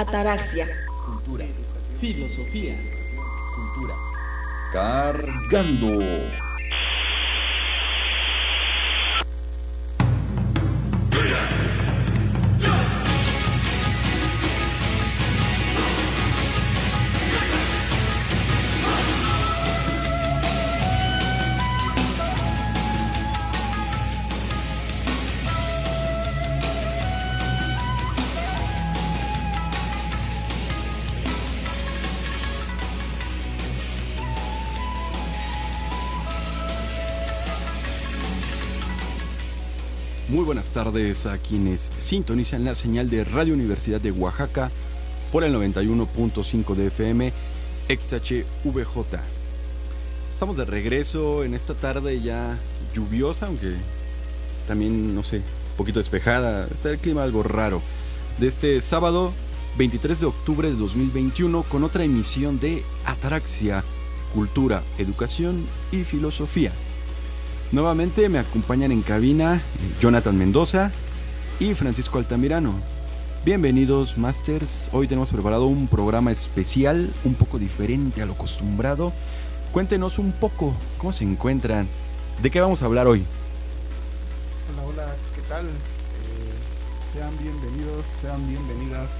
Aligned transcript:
Ataraxia. 0.00 0.66
Cultura. 1.04 1.44
Filosofía. 2.00 2.74
Cultura. 3.54 3.94
Cargando. 4.72 6.49
Tardes 40.70 41.26
a 41.26 41.38
quienes 41.38 41.90
sintonizan 41.98 42.64
la 42.64 42.74
señal 42.74 43.10
de 43.10 43.24
Radio 43.24 43.54
Universidad 43.54 44.00
de 44.00 44.12
Oaxaca 44.12 44.70
por 45.32 45.44
el 45.44 45.54
91.5 45.54 46.74
de 46.74 46.86
FM 46.86 47.32
XHVJ. 47.88 49.18
Estamos 50.32 50.56
de 50.56 50.64
regreso 50.64 51.44
en 51.44 51.54
esta 51.54 51.74
tarde 51.74 52.20
ya 52.20 52.56
lluviosa, 52.94 53.46
aunque 53.46 53.74
también, 54.68 55.14
no 55.14 55.24
sé, 55.24 55.38
un 55.38 55.76
poquito 55.76 55.98
despejada. 55.98 56.66
Está 56.70 56.90
el 56.90 56.98
clima 56.98 57.22
algo 57.22 57.42
raro. 57.42 57.82
De 58.38 58.46
este 58.46 58.80
sábado 58.80 59.32
23 59.76 60.20
de 60.20 60.26
octubre 60.26 60.70
de 60.70 60.76
2021 60.76 61.62
con 61.64 61.84
otra 61.84 62.04
emisión 62.04 62.60
de 62.60 62.82
Ataraxia, 63.04 63.84
Cultura, 64.34 64.82
Educación 64.98 65.66
y 65.90 66.04
Filosofía. 66.04 66.72
Nuevamente 67.72 68.28
me 68.28 68.40
acompañan 68.40 68.90
en 68.90 69.00
cabina 69.00 69.56
eh, 69.56 69.60
Jonathan 70.00 70.36
Mendoza 70.36 70.90
y 71.60 71.74
Francisco 71.74 72.18
Altamirano. 72.18 72.74
Bienvenidos, 73.44 74.18
Masters. 74.18 74.90
Hoy 74.92 75.06
tenemos 75.06 75.30
preparado 75.30 75.66
un 75.66 75.86
programa 75.86 76.32
especial, 76.32 77.12
un 77.24 77.34
poco 77.34 77.60
diferente 77.60 78.22
a 78.22 78.26
lo 78.26 78.32
acostumbrado. 78.32 79.12
Cuéntenos 79.70 80.18
un 80.18 80.32
poco 80.32 80.74
cómo 80.98 81.12
se 81.12 81.22
encuentran. 81.22 81.86
¿De 82.42 82.50
qué 82.50 82.60
vamos 82.60 82.82
a 82.82 82.86
hablar 82.86 83.06
hoy? 83.06 83.22
Hola, 84.72 84.88
hola, 84.88 85.16
¿qué 85.36 85.42
tal? 85.42 85.66
Eh, 85.66 85.70
sean 87.14 87.30
bienvenidos, 87.40 88.04
sean 88.20 88.48
bienvenidas 88.48 89.10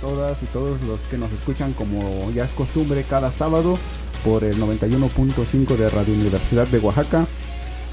todas 0.00 0.40
y 0.44 0.46
todos 0.46 0.80
los 0.82 1.00
que 1.00 1.18
nos 1.18 1.32
escuchan 1.32 1.72
como 1.72 2.30
ya 2.30 2.44
es 2.44 2.52
costumbre 2.52 3.02
cada 3.02 3.32
sábado 3.32 3.76
por 4.24 4.44
el 4.44 4.56
91.5 4.60 5.76
de 5.76 5.90
Radio 5.90 6.14
Universidad 6.14 6.68
de 6.68 6.78
Oaxaca. 6.78 7.26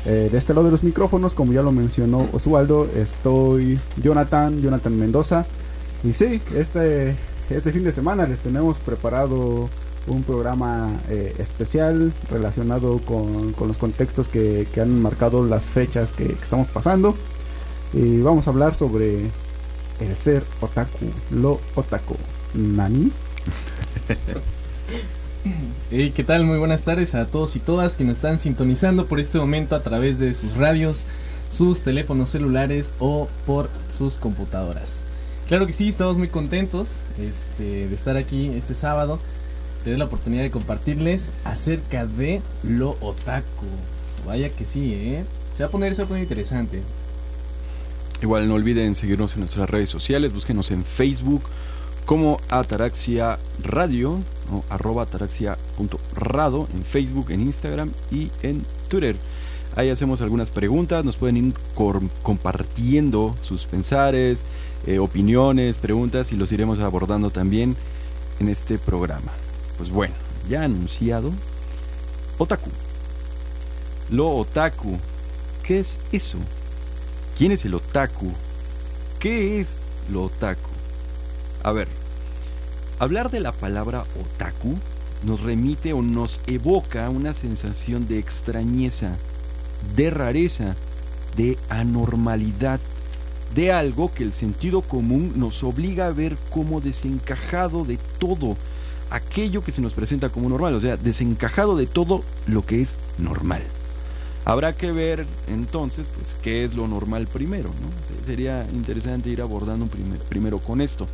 Eh, 0.05 0.29
de 0.31 0.37
este 0.37 0.53
lado 0.53 0.65
de 0.65 0.71
los 0.71 0.83
micrófonos, 0.83 1.33
como 1.33 1.53
ya 1.53 1.61
lo 1.61 1.71
mencionó 1.71 2.27
Oswaldo, 2.33 2.89
estoy 2.95 3.79
Jonathan, 4.01 4.61
Jonathan 4.61 4.97
Mendoza. 4.97 5.45
Y 6.03 6.13
sí, 6.13 6.41
este, 6.55 7.15
este 7.49 7.71
fin 7.71 7.83
de 7.83 7.91
semana 7.91 8.25
les 8.25 8.41
tenemos 8.41 8.79
preparado 8.79 9.69
un 10.07 10.23
programa 10.23 10.91
eh, 11.09 11.33
especial 11.37 12.11
relacionado 12.29 12.99
con, 12.99 13.53
con 13.53 13.69
los 13.69 13.77
contextos 13.77 14.27
que, 14.27 14.67
que, 14.73 14.81
han 14.81 15.01
marcado 15.01 15.45
las 15.45 15.65
fechas 15.65 16.11
que, 16.11 16.25
que, 16.25 16.43
estamos 16.43 16.67
pasando. 16.67 17.15
Y 17.93 18.19
vamos 18.19 18.47
a 18.47 18.49
hablar 18.49 18.75
sobre 18.75 19.29
el 19.99 20.15
ser 20.17 20.43
otaku, 20.59 21.05
lo 21.31 21.61
otaku. 21.75 22.15
¿Nani? 22.53 23.11
Hey, 25.91 26.13
¿Qué 26.15 26.23
tal? 26.23 26.45
Muy 26.45 26.57
buenas 26.57 26.85
tardes 26.85 27.15
a 27.15 27.27
todos 27.27 27.57
y 27.57 27.59
todas 27.59 27.97
que 27.97 28.05
nos 28.05 28.13
están 28.13 28.37
sintonizando 28.37 29.05
por 29.05 29.19
este 29.19 29.39
momento 29.39 29.75
a 29.75 29.83
través 29.83 30.17
de 30.17 30.33
sus 30.33 30.55
radios, 30.55 31.05
sus 31.49 31.81
teléfonos 31.81 32.29
celulares 32.29 32.93
o 32.99 33.27
por 33.45 33.69
sus 33.89 34.15
computadoras. 34.15 35.05
Claro 35.49 35.67
que 35.67 35.73
sí, 35.73 35.89
estamos 35.89 36.17
muy 36.17 36.29
contentos 36.29 36.95
este, 37.19 37.89
de 37.89 37.93
estar 37.93 38.15
aquí 38.15 38.51
este 38.55 38.73
sábado, 38.73 39.19
tener 39.83 39.99
la 39.99 40.05
oportunidad 40.05 40.43
de 40.43 40.51
compartirles 40.51 41.33
acerca 41.43 42.05
de 42.05 42.41
lo 42.63 42.91
otaku. 43.01 43.65
Vaya 44.25 44.49
que 44.49 44.63
sí, 44.63 44.93
¿eh? 44.93 45.25
Se 45.53 45.63
va 45.63 45.67
a 45.67 45.71
poner, 45.71 45.93
se 45.93 46.03
va 46.03 46.05
a 46.05 46.07
poner 46.07 46.23
interesante. 46.23 46.81
Igual 48.21 48.47
no 48.47 48.53
olviden 48.53 48.95
seguirnos 48.95 49.33
en 49.33 49.41
nuestras 49.41 49.69
redes 49.69 49.89
sociales, 49.89 50.31
búsquenos 50.31 50.71
en 50.71 50.85
Facebook 50.85 51.43
como 52.05 52.39
Ataraxia 52.49 53.37
Radio 53.61 54.19
o 54.51 54.63
arroba 54.69 55.03
ataraxia.rado 55.03 56.67
en 56.73 56.83
Facebook, 56.83 57.31
en 57.31 57.41
Instagram 57.41 57.91
y 58.11 58.31
en 58.41 58.63
Twitter. 58.87 59.15
Ahí 59.75 59.89
hacemos 59.89 60.21
algunas 60.21 60.51
preguntas, 60.51 61.03
nos 61.03 61.17
pueden 61.17 61.37
ir 61.37 61.53
compartiendo 62.21 63.35
sus 63.41 63.65
pensares, 63.65 64.45
eh, 64.85 64.99
opiniones, 64.99 65.79
preguntas 65.79 66.31
y 66.31 66.35
los 66.35 66.51
iremos 66.51 66.79
abordando 66.79 67.31
también 67.31 67.75
en 68.39 68.49
este 68.49 68.77
programa. 68.77 69.31
Pues 69.77 69.89
bueno, 69.89 70.13
ya 70.47 70.63
anunciado, 70.63 71.31
otaku. 72.37 72.69
Lo 74.11 74.29
otaku, 74.29 74.97
¿qué 75.63 75.79
es 75.79 75.99
eso? 76.11 76.37
¿Quién 77.35 77.51
es 77.51 77.65
el 77.65 77.73
otaku? 77.73 78.31
¿Qué 79.19 79.59
es 79.59 79.87
lo 80.11 80.25
otaku? 80.25 80.69
A 81.63 81.71
ver, 81.71 81.87
hablar 83.03 83.29
de 83.29 83.39
la 83.39 83.51
palabra 83.51 84.05
otaku 84.19 84.75
nos 85.23 85.41
remite 85.41 85.93
o 85.93 86.01
nos 86.01 86.41
evoca 86.47 87.09
una 87.09 87.33
sensación 87.33 88.07
de 88.07 88.17
extrañeza, 88.17 89.17
de 89.95 90.09
rareza, 90.09 90.75
de 91.37 91.57
anormalidad, 91.69 92.79
de 93.55 93.71
algo 93.71 94.11
que 94.11 94.23
el 94.23 94.33
sentido 94.33 94.81
común 94.81 95.33
nos 95.35 95.63
obliga 95.63 96.07
a 96.07 96.11
ver 96.11 96.37
como 96.49 96.81
desencajado 96.81 97.85
de 97.85 97.97
todo 98.19 98.57
aquello 99.09 99.63
que 99.63 99.71
se 99.71 99.81
nos 99.81 99.93
presenta 99.93 100.29
como 100.29 100.49
normal, 100.49 100.73
o 100.73 100.81
sea, 100.81 100.97
desencajado 100.97 101.75
de 101.75 101.87
todo 101.87 102.23
lo 102.47 102.65
que 102.65 102.81
es 102.81 102.97
normal. 103.17 103.61
Habrá 104.45 104.73
que 104.73 104.91
ver 104.91 105.25
entonces, 105.47 106.07
pues, 106.13 106.35
qué 106.41 106.65
es 106.65 106.73
lo 106.73 106.87
normal 106.87 107.27
primero, 107.27 107.69
¿no? 107.69 108.25
Sería 108.25 108.67
interesante 108.73 109.29
ir 109.29 109.41
abordando 109.41 109.85
primer, 109.85 110.19
primero 110.19 110.59
con 110.59 110.81
esto. 110.81 111.07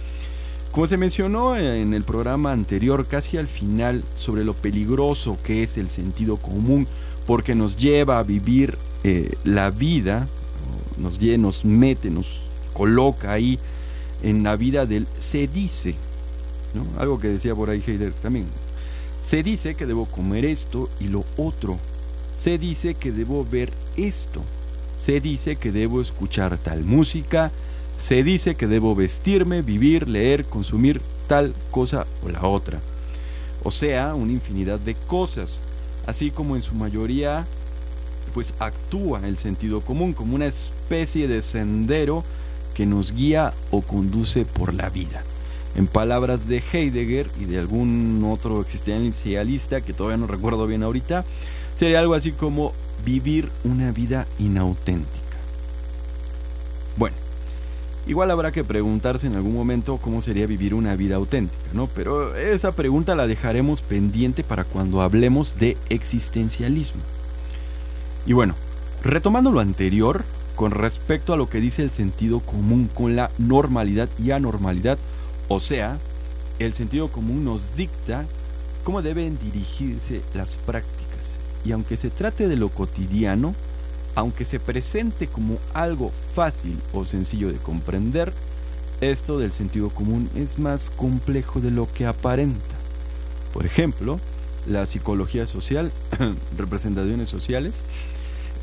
Como 0.71 0.85
se 0.85 0.97
mencionó 0.97 1.57
en 1.57 1.93
el 1.93 2.03
programa 2.03 2.51
anterior, 2.51 3.07
casi 3.07 3.37
al 3.37 3.47
final, 3.47 4.03
sobre 4.15 4.43
lo 4.43 4.53
peligroso 4.53 5.37
que 5.43 5.63
es 5.63 5.77
el 5.77 5.89
sentido 5.89 6.37
común, 6.37 6.87
porque 7.25 7.55
nos 7.55 7.75
lleva 7.75 8.19
a 8.19 8.23
vivir 8.23 8.77
eh, 9.03 9.33
la 9.43 9.71
vida, 9.71 10.27
nos, 10.97 11.19
nos 11.21 11.65
mete, 11.65 12.11
nos 12.11 12.41
coloca 12.73 13.33
ahí 13.33 13.59
en 14.21 14.43
la 14.43 14.55
vida 14.55 14.85
del 14.85 15.07
se 15.17 15.47
dice, 15.47 15.95
¿no? 16.73 16.85
algo 16.99 17.19
que 17.19 17.29
decía 17.29 17.55
por 17.55 17.69
ahí 17.69 17.83
Heider 17.85 18.13
también. 18.13 18.45
Se 19.21 19.43
dice 19.43 19.75
que 19.75 19.85
debo 19.85 20.05
comer 20.05 20.45
esto 20.45 20.89
y 20.99 21.07
lo 21.07 21.25
otro. 21.37 21.77
Se 22.35 22.57
dice 22.57 22.93
que 22.93 23.11
debo 23.11 23.43
ver 23.43 23.71
esto. 23.97 24.41
Se 24.97 25.19
dice 25.19 25.55
que 25.55 25.71
debo 25.71 26.01
escuchar 26.01 26.57
tal 26.57 26.83
música 26.83 27.51
se 27.99 28.23
dice 28.23 28.55
que 28.55 28.65
debo 28.65 28.95
vestirme, 28.95 29.61
vivir, 29.61 30.09
leer, 30.09 30.45
consumir 30.45 31.01
tal 31.27 31.53
cosa 31.69 32.07
o 32.23 32.29
la 32.29 32.43
otra. 32.43 32.79
O 33.63 33.69
sea, 33.69 34.15
una 34.15 34.31
infinidad 34.31 34.79
de 34.79 34.95
cosas, 34.95 35.61
así 36.07 36.31
como 36.31 36.55
en 36.55 36.61
su 36.61 36.73
mayoría 36.73 37.45
pues 38.33 38.53
actúa 38.59 39.21
el 39.27 39.37
sentido 39.37 39.81
común 39.81 40.13
como 40.13 40.35
una 40.35 40.45
especie 40.45 41.27
de 41.27 41.41
sendero 41.41 42.23
que 42.73 42.85
nos 42.85 43.11
guía 43.11 43.53
o 43.71 43.81
conduce 43.81 44.45
por 44.45 44.73
la 44.73 44.89
vida. 44.89 45.23
En 45.75 45.87
palabras 45.87 46.47
de 46.47 46.63
Heidegger 46.71 47.29
y 47.39 47.45
de 47.45 47.59
algún 47.59 48.23
otro 48.25 48.61
existencialista 48.61 49.81
que 49.81 49.93
todavía 49.93 50.17
no 50.17 50.27
recuerdo 50.27 50.67
bien 50.67 50.83
ahorita, 50.83 51.25
sería 51.75 51.99
algo 51.99 52.13
así 52.13 52.31
como 52.31 52.71
vivir 53.03 53.49
una 53.63 53.91
vida 53.91 54.27
inauténtica. 54.39 55.19
Bueno, 56.95 57.15
Igual 58.09 58.31
habrá 58.31 58.51
que 58.51 58.63
preguntarse 58.63 59.27
en 59.27 59.35
algún 59.35 59.53
momento 59.53 59.97
cómo 59.97 60.23
sería 60.23 60.47
vivir 60.47 60.73
una 60.73 60.95
vida 60.95 61.17
auténtica, 61.17 61.69
¿no? 61.73 61.85
Pero 61.85 62.35
esa 62.35 62.71
pregunta 62.71 63.13
la 63.13 63.27
dejaremos 63.27 63.83
pendiente 63.83 64.43
para 64.43 64.63
cuando 64.63 65.03
hablemos 65.03 65.59
de 65.59 65.77
existencialismo. 65.89 67.01
Y 68.25 68.33
bueno, 68.33 68.55
retomando 69.03 69.51
lo 69.51 69.59
anterior, 69.59 70.23
con 70.55 70.71
respecto 70.71 71.33
a 71.33 71.37
lo 71.37 71.49
que 71.49 71.61
dice 71.61 71.83
el 71.83 71.91
sentido 71.91 72.39
común 72.39 72.89
con 72.91 73.15
la 73.15 73.29
normalidad 73.37 74.09
y 74.17 74.31
anormalidad, 74.31 74.97
o 75.47 75.59
sea, 75.59 75.99
el 76.57 76.73
sentido 76.73 77.09
común 77.09 77.45
nos 77.45 77.75
dicta 77.75 78.25
cómo 78.83 79.03
deben 79.03 79.37
dirigirse 79.37 80.23
las 80.33 80.55
prácticas. 80.55 81.37
Y 81.63 81.73
aunque 81.73 81.95
se 81.95 82.09
trate 82.09 82.47
de 82.47 82.55
lo 82.55 82.69
cotidiano, 82.69 83.53
aunque 84.15 84.45
se 84.45 84.59
presente 84.59 85.27
como 85.27 85.57
algo 85.73 86.11
fácil 86.33 86.77
o 86.93 87.05
sencillo 87.05 87.51
de 87.51 87.57
comprender, 87.57 88.33
esto 89.01 89.39
del 89.39 89.51
sentido 89.51 89.89
común 89.89 90.29
es 90.35 90.59
más 90.59 90.89
complejo 90.89 91.61
de 91.61 91.71
lo 91.71 91.91
que 91.91 92.05
aparenta. 92.05 92.75
Por 93.53 93.65
ejemplo, 93.65 94.19
la 94.67 94.85
psicología 94.85 95.47
social, 95.47 95.91
representaciones 96.57 97.29
sociales, 97.29 97.83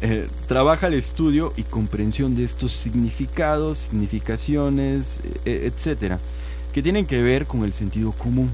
eh, 0.03 0.29
trabaja 0.47 0.89
el 0.89 0.95
estudio 0.95 1.55
y 1.57 1.63
comprensión 1.63 2.35
de 2.37 2.45
estos 2.45 2.73
significados, 2.73 3.79
significaciones, 3.79 5.23
e, 5.47 5.67
etcétera, 5.67 6.21
que 6.75 6.83
tienen 6.83 7.07
que 7.07 7.23
ver 7.23 7.47
con 7.47 7.65
el 7.65 7.73
sentido 7.73 8.13
común. 8.13 8.51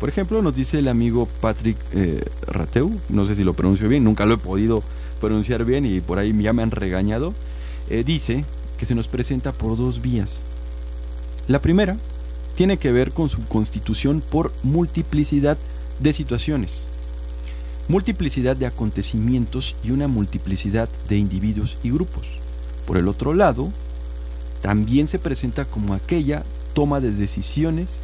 Por 0.00 0.08
ejemplo, 0.08 0.42
nos 0.42 0.54
dice 0.54 0.78
el 0.78 0.88
amigo 0.88 1.28
Patrick 1.40 1.76
eh, 1.92 2.24
Rateu, 2.46 2.90
no 3.08 3.24
sé 3.24 3.36
si 3.36 3.44
lo 3.44 3.54
pronuncio 3.54 3.88
bien, 3.88 4.02
nunca 4.02 4.26
lo 4.26 4.34
he 4.34 4.38
podido 4.38 4.82
pronunciar 5.20 5.64
bien 5.64 5.86
y 5.86 6.00
por 6.00 6.18
ahí 6.18 6.34
ya 6.42 6.52
me 6.52 6.62
han 6.62 6.72
regañado, 6.72 7.32
eh, 7.88 8.02
dice 8.04 8.44
que 8.76 8.86
se 8.86 8.94
nos 8.94 9.06
presenta 9.06 9.52
por 9.52 9.76
dos 9.76 10.02
vías. 10.02 10.42
La 11.46 11.60
primera 11.60 11.96
tiene 12.56 12.78
que 12.78 12.90
ver 12.90 13.12
con 13.12 13.28
su 13.28 13.44
constitución 13.44 14.20
por 14.20 14.52
multiplicidad 14.62 15.58
de 16.00 16.12
situaciones, 16.12 16.88
multiplicidad 17.88 18.56
de 18.56 18.66
acontecimientos 18.66 19.76
y 19.82 19.92
una 19.92 20.08
multiplicidad 20.08 20.88
de 21.08 21.16
individuos 21.16 21.76
y 21.82 21.90
grupos. 21.90 22.28
Por 22.86 22.96
el 22.96 23.08
otro 23.08 23.34
lado, 23.34 23.70
también 24.62 25.08
se 25.08 25.18
presenta 25.18 25.64
como 25.64 25.94
aquella 25.94 26.42
toma 26.74 27.00
de 27.00 27.12
decisiones 27.12 28.00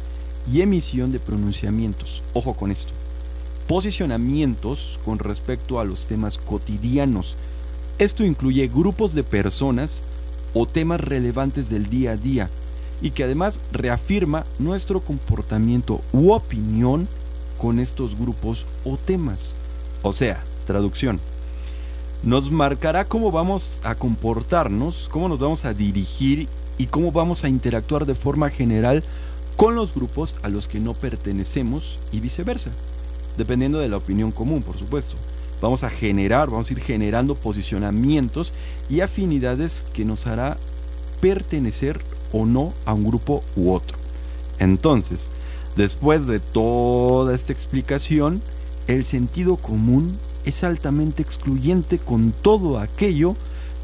y 0.51 0.61
emisión 0.61 1.11
de 1.11 1.19
pronunciamientos. 1.19 2.23
Ojo 2.33 2.53
con 2.53 2.71
esto. 2.71 2.93
Posicionamientos 3.67 4.99
con 5.03 5.19
respecto 5.19 5.79
a 5.79 5.85
los 5.85 6.05
temas 6.05 6.37
cotidianos. 6.37 7.35
Esto 7.99 8.23
incluye 8.23 8.67
grupos 8.67 9.13
de 9.13 9.23
personas 9.23 10.03
o 10.53 10.65
temas 10.65 11.01
relevantes 11.01 11.69
del 11.69 11.89
día 11.89 12.11
a 12.11 12.17
día 12.17 12.49
y 13.01 13.11
que 13.11 13.23
además 13.23 13.61
reafirma 13.71 14.45
nuestro 14.59 15.01
comportamiento 15.01 16.01
u 16.13 16.31
opinión 16.31 17.07
con 17.57 17.79
estos 17.79 18.17
grupos 18.17 18.65
o 18.85 18.97
temas. 18.97 19.55
O 20.01 20.13
sea, 20.13 20.43
traducción. 20.65 21.19
Nos 22.23 22.49
marcará 22.49 23.05
cómo 23.05 23.31
vamos 23.31 23.81
a 23.83 23.95
comportarnos, 23.95 25.09
cómo 25.09 25.29
nos 25.29 25.39
vamos 25.39 25.65
a 25.65 25.73
dirigir 25.73 26.47
y 26.77 26.87
cómo 26.87 27.11
vamos 27.11 27.43
a 27.43 27.49
interactuar 27.49 28.05
de 28.05 28.15
forma 28.15 28.49
general 28.49 29.03
con 29.55 29.75
los 29.75 29.93
grupos 29.93 30.35
a 30.43 30.49
los 30.49 30.67
que 30.67 30.79
no 30.79 30.93
pertenecemos 30.93 31.99
y 32.11 32.19
viceversa, 32.19 32.71
dependiendo 33.37 33.79
de 33.79 33.89
la 33.89 33.97
opinión 33.97 34.31
común, 34.31 34.63
por 34.63 34.77
supuesto. 34.77 35.15
Vamos 35.61 35.83
a 35.83 35.89
generar, 35.89 36.49
vamos 36.49 36.69
a 36.69 36.73
ir 36.73 36.79
generando 36.79 37.35
posicionamientos 37.35 38.53
y 38.89 39.01
afinidades 39.01 39.85
que 39.93 40.05
nos 40.05 40.27
hará 40.27 40.57
pertenecer 41.19 41.99
o 42.31 42.45
no 42.45 42.73
a 42.85 42.93
un 42.93 43.05
grupo 43.05 43.43
u 43.55 43.71
otro. 43.71 43.97
Entonces, 44.59 45.29
después 45.75 46.27
de 46.27 46.39
toda 46.39 47.33
esta 47.33 47.53
explicación, 47.53 48.41
el 48.87 49.05
sentido 49.05 49.57
común 49.57 50.17
es 50.45 50.63
altamente 50.63 51.21
excluyente 51.21 51.99
con 51.99 52.31
todo 52.31 52.79
aquello 52.79 53.35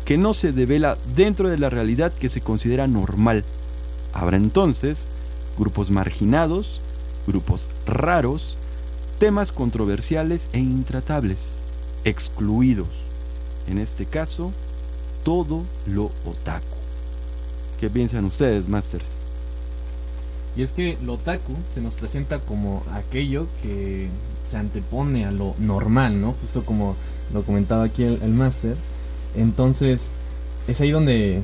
que 0.06 0.18
no 0.18 0.34
se 0.34 0.52
devela 0.52 0.98
dentro 1.16 1.50
de 1.50 1.58
la 1.58 1.70
realidad 1.70 2.14
que 2.14 2.30
se 2.30 2.42
considera 2.42 2.88
normal. 2.88 3.44
Habrá 4.14 4.38
entonces 4.38 5.08
grupos 5.58 5.92
marginados, 5.92 6.82
grupos 7.28 7.70
raros, 7.86 8.58
temas 9.24 9.54
controversiales 9.54 10.50
e 10.52 10.60
intratables, 10.60 11.62
excluidos. 12.04 12.90
En 13.68 13.78
este 13.78 14.06
caso, 14.06 14.52
todo 15.24 15.64
lo 15.86 16.12
otaku. 16.26 16.76
¿Qué 17.80 17.90
piensan 17.90 18.26
ustedes, 18.26 18.68
Masters? 18.68 19.14
Y 20.58 20.62
es 20.62 20.74
que 20.74 20.98
lo 21.06 21.14
otaku 21.14 21.54
se 21.70 21.80
nos 21.80 21.96
presenta 21.96 22.40
como 22.40 22.84
aquello 22.92 23.48
que 23.62 24.10
se 24.46 24.58
antepone 24.58 25.24
a 25.24 25.32
lo 25.32 25.56
normal, 25.58 26.20
¿no? 26.20 26.34
Justo 26.42 26.66
como 26.66 26.98
lo 27.34 27.44
comentaba 27.44 27.86
aquí 27.86 28.04
el, 28.04 28.22
el 28.24 28.34
Master. 28.34 28.76
Entonces, 29.38 30.12
es 30.68 30.82
ahí 30.82 30.92
donde, 30.92 31.44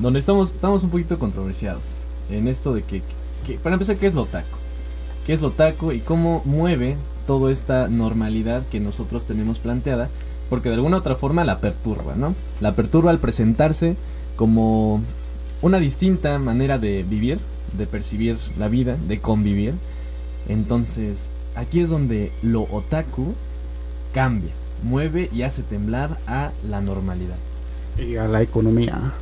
donde 0.00 0.18
estamos, 0.18 0.50
estamos 0.50 0.82
un 0.82 0.90
poquito 0.90 1.20
controversiados. 1.20 1.98
En 2.30 2.48
esto 2.48 2.74
de 2.74 2.82
que, 2.82 3.00
que, 3.46 3.60
para 3.60 3.74
empezar, 3.74 3.96
¿qué 3.96 4.08
es 4.08 4.14
lo 4.14 4.22
otaku? 4.22 4.65
¿Qué 5.26 5.32
es 5.32 5.40
lo 5.40 5.48
otaku 5.48 5.90
y 5.90 5.98
cómo 5.98 6.40
mueve 6.44 6.96
toda 7.26 7.50
esta 7.50 7.88
normalidad 7.88 8.64
que 8.66 8.78
nosotros 8.78 9.26
tenemos 9.26 9.58
planteada? 9.58 10.08
Porque 10.48 10.68
de 10.68 10.76
alguna 10.76 10.98
u 10.98 11.00
otra 11.00 11.16
forma 11.16 11.44
la 11.44 11.58
perturba, 11.60 12.14
¿no? 12.14 12.36
La 12.60 12.76
perturba 12.76 13.10
al 13.10 13.18
presentarse 13.18 13.96
como 14.36 15.02
una 15.62 15.80
distinta 15.80 16.38
manera 16.38 16.78
de 16.78 17.02
vivir, 17.02 17.40
de 17.76 17.88
percibir 17.88 18.36
la 18.56 18.68
vida, 18.68 18.96
de 19.08 19.18
convivir. 19.18 19.74
Entonces, 20.48 21.30
aquí 21.56 21.80
es 21.80 21.90
donde 21.90 22.30
lo 22.42 22.62
otaku 22.62 23.34
cambia, 24.14 24.52
mueve 24.84 25.28
y 25.32 25.42
hace 25.42 25.64
temblar 25.64 26.18
a 26.28 26.52
la 26.68 26.80
normalidad. 26.80 27.36
Y 27.98 28.16
a 28.16 28.28
la 28.28 28.42
economía. 28.42 29.12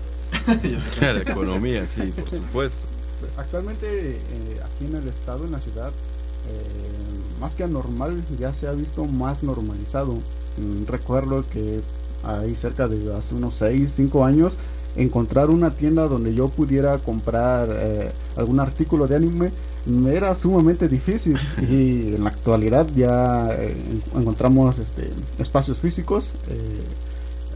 a 1.00 1.12
la 1.12 1.20
economía, 1.22 1.86
sí, 1.86 2.02
por 2.14 2.28
supuesto. 2.28 2.93
Actualmente 3.36 4.16
eh, 4.16 4.60
aquí 4.64 4.86
en 4.86 4.96
el 4.96 5.08
estado, 5.08 5.44
en 5.44 5.52
la 5.52 5.60
ciudad, 5.60 5.88
eh, 5.88 7.40
más 7.40 7.54
que 7.54 7.64
anormal, 7.64 8.22
ya 8.38 8.52
se 8.54 8.68
ha 8.68 8.72
visto 8.72 9.04
más 9.04 9.42
normalizado. 9.42 10.14
Mm, 10.14 10.86
recuerdo 10.86 11.44
que 11.48 11.80
ahí 12.22 12.54
cerca 12.54 12.88
de 12.88 13.14
hace 13.14 13.34
unos 13.34 13.54
6, 13.54 13.92
5 13.94 14.24
años, 14.24 14.56
encontrar 14.96 15.50
una 15.50 15.70
tienda 15.70 16.06
donde 16.06 16.34
yo 16.34 16.48
pudiera 16.48 16.98
comprar 16.98 17.68
eh, 17.72 18.12
algún 18.36 18.60
artículo 18.60 19.06
de 19.06 19.16
anime 19.16 19.50
me 19.86 20.14
era 20.14 20.34
sumamente 20.34 20.88
difícil 20.88 21.38
y 21.68 22.14
en 22.14 22.24
la 22.24 22.30
actualidad 22.30 22.86
ya 22.94 23.48
eh, 23.52 23.76
encontramos 24.16 24.78
este, 24.78 25.10
espacios 25.38 25.78
físicos 25.78 26.32
eh, 26.48 26.82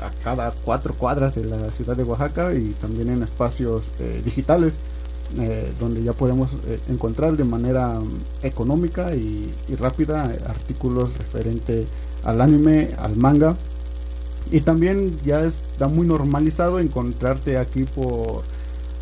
a 0.00 0.10
cada 0.22 0.52
cuatro 0.64 0.94
cuadras 0.94 1.34
de 1.34 1.44
la 1.44 1.70
ciudad 1.72 1.96
de 1.96 2.04
Oaxaca 2.04 2.54
y 2.54 2.70
también 2.80 3.08
en 3.08 3.22
espacios 3.22 3.90
eh, 3.98 4.20
digitales 4.24 4.78
eh, 5.36 5.72
donde 5.78 6.02
ya 6.02 6.14
podemos 6.14 6.54
eh, 6.66 6.80
encontrar 6.88 7.36
de 7.36 7.44
manera 7.44 7.98
um, 7.98 8.08
económica 8.42 9.14
y, 9.14 9.52
y 9.68 9.74
rápida 9.74 10.32
eh, 10.32 10.38
artículos 10.48 11.18
referente 11.18 11.86
al 12.24 12.40
anime, 12.40 12.90
al 12.98 13.14
manga 13.16 13.54
y 14.50 14.62
también 14.62 15.14
ya 15.24 15.44
está 15.44 15.86
muy 15.88 16.06
normalizado 16.06 16.78
encontrarte 16.80 17.58
aquí 17.58 17.84
por 17.84 18.42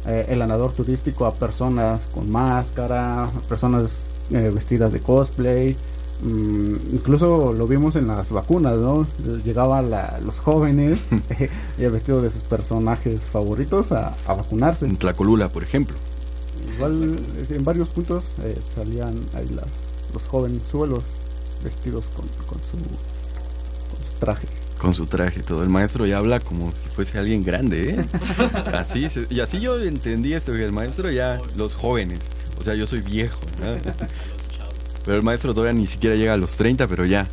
eh, 0.05 0.27
el 0.29 0.43
andador 0.43 0.73
turístico 0.73 1.27
a 1.27 1.35
personas 1.35 2.09
con 2.09 2.29
máscara, 2.31 3.31
personas 3.49 4.07
vestidas 4.29 4.93
de 4.93 4.99
cosplay. 5.01 5.77
mm, 6.25 6.75
incluso 6.95 7.53
lo 7.53 7.69
vimos 7.69 7.95
en 7.95 8.09
las 8.09 8.33
vacunas, 8.33 8.77
¿no? 8.79 9.07
Llegaban 9.45 9.91
los 10.25 10.41
jóvenes 10.41 11.07
ya 11.79 11.89
vestidos 11.89 12.25
de 12.25 12.31
sus 12.31 12.43
personajes 12.43 13.25
favoritos 13.25 13.93
a, 13.93 14.17
a 14.27 14.35
vacunarse. 14.35 14.87
En 14.87 14.97
Tlacolula, 14.97 15.49
por 15.49 15.63
ejemplo. 15.63 15.97
Igual 16.75 17.17
en 17.51 17.65
varios 17.65 17.89
puntos 17.91 18.35
eh, 18.43 18.59
salían 18.61 19.15
ahí 19.35 19.49
las, 19.49 19.67
los 20.13 20.27
jóvenes 20.27 20.67
suelos 20.67 21.05
vestidos 21.65 22.11
con, 22.15 22.27
con 22.47 22.59
su, 22.59 22.77
con 22.77 24.05
su 24.13 24.19
traje. 24.19 24.49
Con 24.79 24.93
su 24.93 25.07
traje, 25.07 25.43
todo. 25.43 25.63
El 25.63 25.71
maestro 25.71 26.05
ya 26.07 26.19
habla 26.19 26.39
como 26.41 26.71
si 26.75 26.87
fuese 26.89 27.19
alguien 27.19 27.43
grande, 27.43 27.91
¿eh? 27.91 28.05
Así, 28.75 29.09
se- 29.09 29.27
y 29.31 29.41
así 29.41 29.59
yo 29.59 29.81
entendí 29.81 30.35
esto, 30.35 30.53
que 30.53 30.65
el 30.65 30.73
maestro 30.73 31.11
ya, 31.11 31.41
los 31.57 31.75
jóvenes. 31.75 32.21
O 32.61 32.63
sea, 32.63 32.75
yo 32.75 32.87
soy 32.87 33.01
viejo, 33.01 33.41
¿no? 33.59 33.75
Pero 35.05 35.17
el 35.17 35.23
maestro 35.23 35.55
todavía 35.55 35.73
ni 35.73 35.87
siquiera 35.87 36.17
llega 36.17 36.35
a 36.35 36.37
los 36.37 36.57
30, 36.57 36.89
pero 36.89 37.07
ya, 37.07 37.29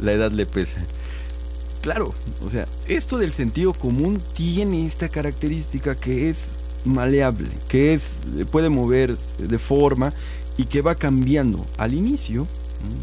la 0.00 0.12
edad 0.12 0.30
le 0.32 0.46
pesa. 0.46 0.78
Claro, 1.82 2.14
o 2.44 2.48
sea, 2.50 2.66
esto 2.86 3.18
del 3.18 3.32
sentido 3.34 3.74
común 3.74 4.20
tiene 4.32 4.86
esta 4.86 5.08
característica 5.10 5.94
que 5.94 6.30
es 6.30 6.56
maleable, 6.84 7.48
que 7.68 7.92
es 7.92 8.20
puede 8.50 8.68
moverse 8.68 9.46
de 9.46 9.58
forma 9.58 10.12
y 10.56 10.64
que 10.64 10.82
va 10.82 10.94
cambiando. 10.94 11.64
Al 11.76 11.94
inicio, 11.94 12.46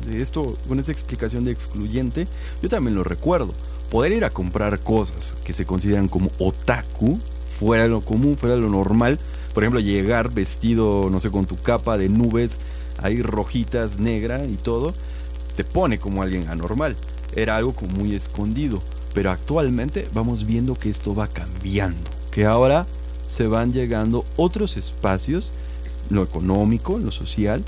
de 0.08 0.22
esto, 0.22 0.58
con 0.68 0.80
esta 0.80 0.92
explicación 0.92 1.44
de 1.44 1.52
excluyente, 1.52 2.28
yo 2.62 2.70
también 2.70 2.96
lo 2.96 3.04
recuerdo. 3.04 3.54
Poder 3.90 4.12
ir 4.14 4.26
a 4.26 4.30
comprar 4.30 4.80
cosas 4.80 5.36
que 5.44 5.54
se 5.54 5.66
consideran 5.66 6.08
como 6.08 6.30
otaku, 6.40 7.20
fuera 7.60 7.84
de 7.84 7.90
lo 7.90 8.02
común, 8.02 8.38
fuera 8.38 8.56
de 8.56 8.62
lo 8.62 8.70
normal. 8.70 9.20
Por 9.54 9.64
ejemplo, 9.64 9.80
llegar 9.80 10.34
vestido, 10.34 11.10
no 11.10 11.20
sé, 11.20 11.30
con 11.30 11.46
tu 11.46 11.56
capa 11.56 11.98
de 11.98 12.10
nubes, 12.10 12.60
ahí 12.98 13.22
rojitas, 13.22 14.00
negra 14.00 14.46
y 14.46 14.56
todo, 14.56 14.94
te 15.56 15.64
pone 15.64 15.98
como 15.98 16.22
alguien 16.22 16.50
anormal. 16.50 16.96
Era 17.36 17.56
algo 17.56 17.74
muy 17.96 18.16
escondido. 18.16 18.82
Pero 19.14 19.32
actualmente 19.32 20.08
vamos 20.14 20.46
viendo 20.46 20.76
que 20.76 20.90
esto 20.90 21.16
va 21.16 21.28
cambiando. 21.28 22.10
Que 22.32 22.46
ahora 22.46 22.86
se 23.26 23.48
van 23.48 23.74
llegando 23.74 24.26
otros 24.36 24.78
espacios, 24.78 25.52
lo 26.10 26.24
económico, 26.24 27.00
lo 27.00 27.12
social, 27.12 27.64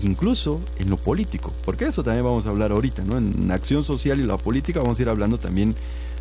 incluso 0.00 0.60
en 0.78 0.90
lo 0.90 0.96
político. 0.96 1.52
Porque 1.64 1.86
eso 1.86 2.02
también 2.02 2.24
vamos 2.24 2.46
a 2.46 2.50
hablar 2.50 2.72
ahorita, 2.72 3.04
¿no? 3.04 3.16
En 3.16 3.50
acción 3.50 3.82
social 3.84 4.20
y 4.20 4.24
la 4.24 4.36
política 4.36 4.80
vamos 4.80 4.98
a 4.98 5.02
ir 5.02 5.08
hablando 5.08 5.38
también 5.38 5.74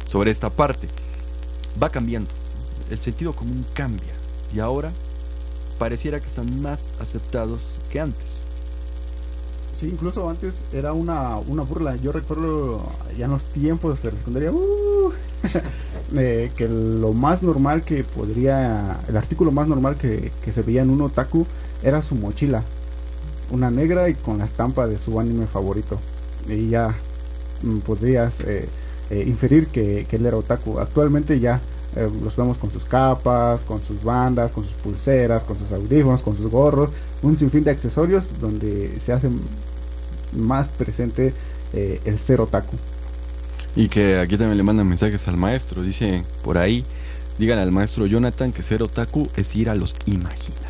sobre 0.06 0.32
esta 0.32 0.50
parte. 0.50 0.88
Va 1.82 1.90
cambiando. 1.90 2.30
El 2.90 3.00
sentido 3.00 3.34
común 3.34 3.66
cambia. 3.74 4.14
Y 4.56 4.60
ahora 4.60 4.92
pareciera 5.78 6.20
que 6.20 6.28
están 6.28 6.62
más 6.62 6.92
aceptados 7.00 7.80
que 7.90 8.00
antes. 8.00 8.46
Sí, 9.78 9.86
incluso 9.86 10.28
antes 10.28 10.64
era 10.74 10.92
una, 10.94 11.38
una 11.38 11.62
burla. 11.62 11.96
Yo 11.98 12.12
recuerdo 12.12 12.82
ya 13.16 13.26
en 13.26 13.32
los 13.32 13.46
tiempos 13.46 14.02
de 14.02 14.12
la 14.12 14.18
secundaria 14.18 14.52
uh, 14.52 15.14
que 16.56 16.68
lo 16.68 17.14
más 17.14 17.44
normal 17.44 17.84
que 17.84 18.04
podría, 18.04 19.00
el 19.08 19.16
artículo 19.16 19.52
más 19.52 19.68
normal 19.68 19.96
que, 19.96 20.32
que 20.44 20.52
se 20.52 20.64
veía 20.64 20.82
en 20.82 20.90
un 20.90 21.02
otaku 21.02 21.46
era 21.84 22.02
su 22.02 22.16
mochila. 22.16 22.64
Una 23.52 23.70
negra 23.70 24.10
y 24.10 24.16
con 24.16 24.40
la 24.40 24.46
estampa 24.46 24.88
de 24.88 24.98
su 24.98 25.20
anime 25.20 25.46
favorito. 25.46 26.00
Y 26.50 26.70
ya 26.70 26.96
mm, 27.62 27.78
podrías 27.82 28.40
eh, 28.40 28.68
eh, 29.12 29.24
inferir 29.28 29.68
que, 29.68 30.08
que 30.10 30.16
él 30.16 30.26
era 30.26 30.38
otaku. 30.38 30.80
Actualmente 30.80 31.40
ya 31.40 31.62
eh, 31.98 32.10
los 32.24 32.36
vemos 32.36 32.58
con 32.58 32.70
sus 32.70 32.86
capas, 32.86 33.64
con 33.64 33.82
sus 33.84 34.04
bandas, 34.04 34.52
con 34.52 34.64
sus 34.64 34.74
pulseras, 34.74 35.44
con 35.46 35.58
sus 35.58 35.72
audífonos, 35.72 36.22
con 36.22 36.36
sus 36.36 36.46
gorros, 36.52 36.92
un 37.24 37.36
sinfín 37.38 37.64
de 37.64 37.72
accesorios 37.72 38.40
donde 38.40 39.00
se 39.00 39.14
hace 39.14 39.30
más 40.34 40.70
presente 40.70 41.34
eh, 41.74 42.00
el 42.06 42.20
ser 42.20 42.40
otaku. 42.42 42.76
Y 43.76 43.90
que 43.90 44.20
aquí 44.20 44.38
también 44.38 44.58
le 44.58 44.64
mandan 44.64 44.88
mensajes 44.88 45.28
al 45.28 45.38
maestro. 45.38 45.82
Dice 45.82 46.24
por 46.44 46.60
ahí, 46.60 46.86
díganle 47.40 47.64
al 47.64 47.72
maestro 47.72 48.06
Jonathan 48.06 48.52
que 48.52 48.62
ser 48.62 48.84
otaku 48.84 49.28
es 49.36 49.56
ir 49.56 49.70
a 49.70 49.76
los 49.76 49.96
Imagina, 50.06 50.68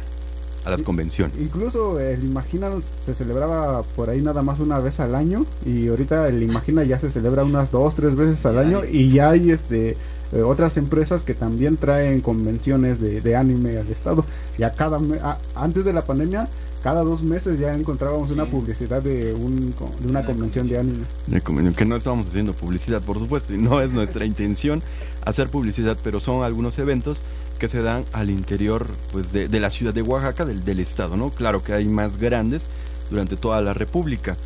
a 0.64 0.70
las 0.70 0.82
convenciones. 0.82 1.38
Incluso 1.40 2.00
el 2.00 2.24
Imagina 2.24 2.70
se 3.02 3.14
celebraba 3.14 3.84
por 3.84 4.10
ahí 4.10 4.22
nada 4.22 4.42
más 4.44 4.60
una 4.60 4.80
vez 4.80 5.02
al 5.02 5.14
año 5.14 5.46
y 5.66 5.90
ahorita 5.90 6.30
el 6.30 6.42
Imagina 6.42 6.84
ya 6.86 7.00
se 7.00 7.10
celebra 7.10 7.44
unas 7.44 7.70
dos, 7.70 7.96
tres 7.96 8.16
veces 8.16 8.46
al 8.46 8.58
año 8.58 8.82
y 8.90 9.10
ya 9.10 9.32
hay 9.32 9.52
este 9.52 9.98
eh, 10.34 10.42
otras 10.42 10.78
empresas 10.78 11.22
que 11.24 11.34
también 11.34 11.78
traen 11.78 12.22
convenciones 12.22 13.00
de, 13.00 13.22
de 13.22 13.36
anime 13.36 13.78
al 13.78 13.88
estado. 13.90 14.26
Ya 14.58 14.72
cada 14.74 15.00
me- 15.00 15.18
a- 15.20 15.38
antes 15.56 15.86
de 15.86 15.94
la 15.94 16.04
pandemia, 16.04 16.50
cada 16.84 17.02
dos 17.02 17.24
meses 17.24 17.60
ya 17.60 17.74
encontrábamos 17.74 18.32
una 18.32 18.46
Sí. 18.46 18.52
publicidad 18.52 19.02
de, 19.02 19.34
un, 19.34 19.56
de 19.72 20.08
una 20.08 20.20
Una 20.20 20.26
convención 20.26 20.68
de 20.68 20.78
anime. 20.78 21.04
De 21.28 21.42
convenio, 21.42 21.74
Que 21.74 21.86
no 21.86 21.96
estamos 21.96 22.28
haciendo 22.28 22.54
publicidad, 22.54 23.02
por 23.02 23.20
supuesto, 23.20 23.54
y 23.54 23.58
no 23.58 23.82
es 23.82 23.92
nuestra 23.92 24.26
intención 24.34 24.82
hacer 25.26 25.50
publicidad, 25.50 25.98
pero 26.04 26.20
son 26.20 26.44
algunos 26.44 26.78
eventos 26.80 27.24
que 27.60 27.68
se 27.68 27.82
dan 27.82 28.06
al 28.14 28.30
interior 28.30 28.88
pues, 29.12 29.32
de, 29.34 29.48
de 29.48 29.60
la 29.60 29.70
ciudad 29.70 29.94
de 29.94 30.02
Oaxaca, 30.02 30.46
del, 30.46 30.64
del 30.64 30.80
estado, 30.80 31.18
¿no? 31.18 31.30
Claro 31.32 31.64
que 31.64 31.74
hay 31.74 31.88
más 31.90 32.18
grandes 32.18 32.70
durante 33.10 33.36
toda 33.36 33.60
la 33.62 33.74
República. 33.74 34.38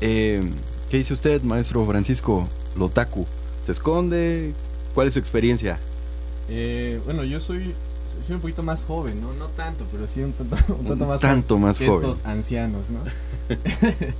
Eh, 0.00 0.42
¿Qué 0.90 0.96
dice 0.98 1.12
usted, 1.14 1.42
maestro 1.42 1.84
Francisco 1.84 2.48
Lotaku? 2.76 3.26
¿Se 3.60 3.72
esconde? 3.72 4.52
¿Cuál 4.94 5.08
es 5.08 5.14
su 5.14 5.18
experiencia? 5.18 5.78
Eh, 6.48 7.00
bueno, 7.04 7.24
yo 7.24 7.40
soy, 7.40 7.74
soy 8.26 8.36
un 8.36 8.40
poquito 8.40 8.62
más 8.62 8.84
joven, 8.84 9.20
¿no? 9.20 9.32
No 9.34 9.46
tanto, 9.46 9.84
pero 9.90 10.06
sí 10.06 10.20
un 10.22 10.32
tanto, 10.32 10.56
un 10.78 10.86
tanto 10.86 11.06
más 11.06 11.20
tanto 11.20 11.58
más 11.58 11.78
que 11.78 11.86
joven. 11.86 12.10
estos 12.10 12.26
ancianos, 12.26 12.86
¿no? 12.90 13.00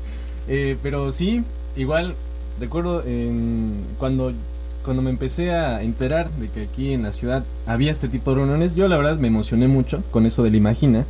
Eh, 0.47 0.77
pero 0.83 1.11
sí, 1.11 1.43
igual 1.75 2.15
recuerdo 2.61 3.03
en, 3.07 3.83
cuando, 3.99 4.33
cuando 4.85 5.01
me 5.01 5.09
empecé 5.09 5.53
a 5.53 5.83
enterar 5.83 6.31
de 6.33 6.49
que 6.49 6.65
aquí 6.65 6.93
en 6.93 7.03
la 7.03 7.13
ciudad 7.13 7.47
había 7.67 7.91
este 7.91 8.09
tipo 8.09 8.31
de 8.31 8.37
reuniones, 8.37 8.75
yo 8.75 8.87
la 8.87 8.99
verdad 8.99 9.17
me 9.17 9.29
emocioné 9.29 9.69
mucho 9.69 10.03
con 10.11 10.27
eso 10.27 10.43
del 10.43 10.55
Imagina. 10.55 11.07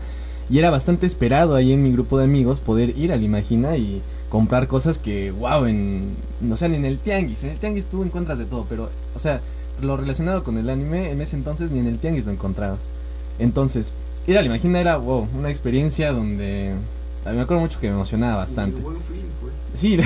Y 0.49 0.59
era 0.59 0.71
bastante 0.71 1.07
esperado 1.07 1.57
ahí 1.57 1.73
en 1.73 1.83
mi 1.83 1.91
grupo 1.91 2.19
de 2.19 2.25
amigos 2.25 2.61
poder 2.61 2.97
ir 2.97 3.13
al 3.13 3.25
Imagina 3.25 3.77
y 3.77 4.03
comprar 4.35 4.67
cosas 4.67 4.99
que, 4.99 5.31
wow, 5.31 5.65
en, 5.65 6.17
no 6.41 6.57
sé, 6.57 6.67
en 6.67 6.85
el 6.85 6.99
tianguis. 6.99 7.45
En 7.45 7.51
el 7.51 7.59
tianguis 7.59 7.87
tú 7.87 8.03
encuentras 8.03 8.37
de 8.37 8.45
todo, 8.47 8.67
pero, 8.69 8.91
o 9.15 9.19
sea, 9.21 9.41
lo 9.81 9.97
relacionado 9.97 10.43
con 10.43 10.59
el 10.59 10.71
anime, 10.71 11.13
en 11.13 11.21
ese 11.21 11.37
entonces 11.37 11.71
ni 11.71 11.79
en 11.79 11.87
el 11.87 12.01
tianguis 12.01 12.25
lo 12.27 12.33
encontrabas. 12.33 12.91
Entonces, 13.39 13.93
ir 14.27 14.37
al 14.37 14.45
Imagina 14.45 14.81
era, 14.81 14.97
wow, 14.97 15.29
una 15.39 15.51
experiencia 15.51 16.11
donde... 16.11 16.75
a 17.25 17.31
mí 17.31 17.37
Me 17.37 17.43
acuerdo 17.43 17.63
mucho 17.63 17.79
que 17.79 17.87
me 17.87 17.95
emocionaba 17.95 18.39
bastante. 18.39 18.83
Sí, 19.73 19.99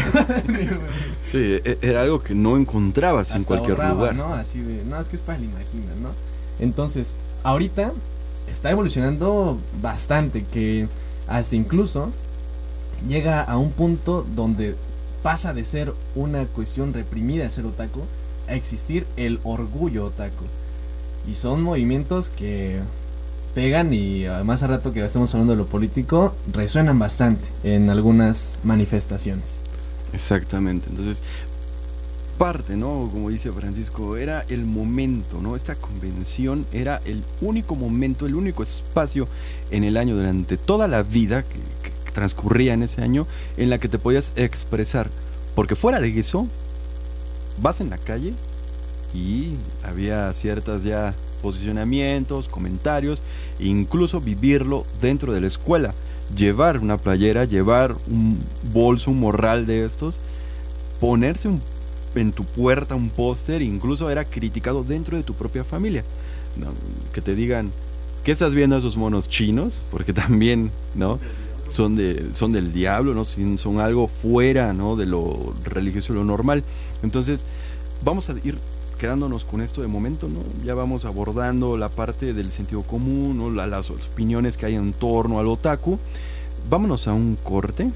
Sí, 1.24 1.58
e- 1.64 1.78
era 1.80 2.02
algo 2.02 2.22
que 2.22 2.34
no 2.34 2.58
encontrabas 2.58 3.34
en 3.34 3.44
cualquier 3.44 3.80
ahorraba, 3.80 3.94
lugar. 3.94 4.14
¿no? 4.14 4.34
Así 4.34 4.60
de, 4.60 4.84
no, 4.84 5.00
es 5.00 5.08
que 5.08 5.16
es 5.16 5.22
para 5.22 5.38
el 5.38 5.44
Imagina, 5.44 5.94
¿no? 6.02 6.10
Entonces, 6.58 7.14
ahorita 7.44 7.94
está 8.46 8.70
evolucionando 8.70 9.58
bastante, 9.80 10.44
que 10.44 10.86
hasta 11.28 11.56
incluso 11.56 12.10
llega 13.06 13.42
a 13.42 13.56
un 13.58 13.70
punto 13.70 14.26
donde 14.34 14.76
pasa 15.22 15.52
de 15.52 15.64
ser 15.64 15.92
una 16.14 16.46
cuestión 16.46 16.92
reprimida 16.92 17.44
de 17.44 17.50
ser 17.50 17.66
otaku 17.66 18.00
a 18.48 18.54
existir 18.54 19.06
el 19.16 19.40
orgullo 19.44 20.06
otaku. 20.06 20.44
Y 21.28 21.34
son 21.34 21.62
movimientos 21.62 22.30
que 22.30 22.80
pegan 23.54 23.92
y 23.92 24.24
además 24.24 24.62
a 24.62 24.68
rato 24.68 24.92
que 24.92 25.04
estemos 25.04 25.34
hablando 25.34 25.52
de 25.52 25.58
lo 25.58 25.66
político, 25.66 26.34
resuenan 26.52 26.98
bastante 26.98 27.48
en 27.64 27.90
algunas 27.90 28.60
manifestaciones. 28.62 29.64
Exactamente. 30.12 30.88
Entonces, 30.88 31.22
parte, 32.38 32.76
¿no? 32.76 33.10
Como 33.12 33.30
dice 33.30 33.50
Francisco, 33.52 34.16
era 34.16 34.44
el 34.48 34.64
momento, 34.64 35.40
¿no? 35.42 35.56
Esta 35.56 35.74
convención 35.74 36.64
era 36.72 37.00
el 37.04 37.24
único 37.40 37.74
momento, 37.74 38.26
el 38.26 38.36
único 38.36 38.62
espacio 38.62 39.28
en 39.70 39.84
el 39.84 39.96
año 39.96 40.16
durante 40.16 40.56
toda 40.56 40.86
la 40.86 41.02
vida 41.02 41.42
que 41.42 41.58
transcurría 42.18 42.74
en 42.74 42.82
ese 42.82 43.00
año 43.00 43.28
en 43.56 43.70
la 43.70 43.78
que 43.78 43.88
te 43.88 43.98
podías 43.98 44.32
expresar. 44.34 45.08
Porque 45.54 45.76
fuera 45.76 46.00
de 46.00 46.18
eso, 46.18 46.48
vas 47.62 47.80
en 47.80 47.90
la 47.90 47.98
calle 47.98 48.34
y 49.14 49.54
había 49.84 50.34
ciertas 50.34 50.82
ya 50.82 51.14
posicionamientos, 51.40 52.48
comentarios, 52.48 53.22
e 53.60 53.66
incluso 53.66 54.20
vivirlo 54.20 54.84
dentro 55.00 55.32
de 55.32 55.40
la 55.40 55.46
escuela. 55.46 55.94
Llevar 56.34 56.80
una 56.80 56.98
playera, 56.98 57.44
llevar 57.44 57.96
un 58.10 58.40
bolso, 58.72 59.12
un 59.12 59.20
morral 59.20 59.64
de 59.64 59.84
estos, 59.84 60.18
ponerse 60.98 61.48
en 62.16 62.32
tu 62.32 62.42
puerta 62.42 62.96
un 62.96 63.10
póster, 63.10 63.62
incluso 63.62 64.10
era 64.10 64.24
criticado 64.24 64.82
dentro 64.82 65.16
de 65.16 65.22
tu 65.22 65.34
propia 65.34 65.62
familia. 65.62 66.02
Que 67.12 67.20
te 67.20 67.36
digan, 67.36 67.70
¿qué 68.24 68.32
estás 68.32 68.54
viendo 68.54 68.76
esos 68.76 68.96
monos 68.96 69.28
chinos? 69.28 69.84
Porque 69.92 70.12
también, 70.24 70.72
¿no? 70.96 71.20
Son, 71.68 71.96
de, 71.96 72.30
son 72.34 72.52
del 72.52 72.72
diablo, 72.72 73.14
¿no? 73.14 73.24
Son 73.24 73.80
algo 73.80 74.08
fuera, 74.08 74.72
¿no? 74.72 74.96
De 74.96 75.06
lo 75.06 75.54
religioso 75.64 76.12
lo 76.14 76.24
normal. 76.24 76.64
Entonces, 77.02 77.44
vamos 78.04 78.28
a 78.30 78.34
ir 78.44 78.58
quedándonos 78.98 79.44
con 79.44 79.60
esto 79.60 79.80
de 79.82 79.86
momento, 79.88 80.28
¿no? 80.28 80.40
Ya 80.64 80.74
vamos 80.74 81.04
abordando 81.04 81.76
la 81.76 81.88
parte 81.88 82.32
del 82.34 82.50
sentido 82.50 82.82
común, 82.82 83.38
¿no? 83.38 83.50
La- 83.50 83.66
las 83.66 83.90
opiniones 83.90 84.56
que 84.56 84.66
hay 84.66 84.74
en 84.74 84.92
torno 84.92 85.38
al 85.38 85.46
otaku. 85.46 85.98
Vámonos 86.68 87.06
a 87.06 87.12
un 87.12 87.36
corte 87.36 87.90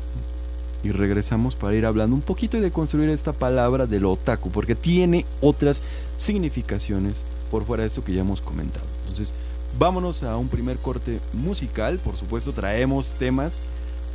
y 0.84 0.90
regresamos 0.92 1.54
para 1.56 1.74
ir 1.74 1.86
hablando 1.86 2.14
un 2.14 2.22
poquito 2.22 2.56
y 2.56 2.60
de 2.60 2.70
construir 2.70 3.08
esta 3.10 3.32
palabra 3.32 3.86
del 3.86 4.04
otaku, 4.04 4.50
porque 4.50 4.74
tiene 4.74 5.24
otras 5.40 5.82
significaciones 6.16 7.24
por 7.50 7.64
fuera 7.64 7.82
de 7.82 7.88
esto 7.88 8.02
que 8.04 8.12
ya 8.12 8.20
hemos 8.22 8.40
comentado. 8.40 8.84
Entonces, 9.02 9.34
vámonos 9.78 10.22
a 10.22 10.36
un 10.36 10.48
primer 10.48 10.78
corte 10.78 11.20
musical. 11.32 11.98
Por 11.98 12.16
supuesto, 12.16 12.52
traemos 12.52 13.14
temas 13.14 13.62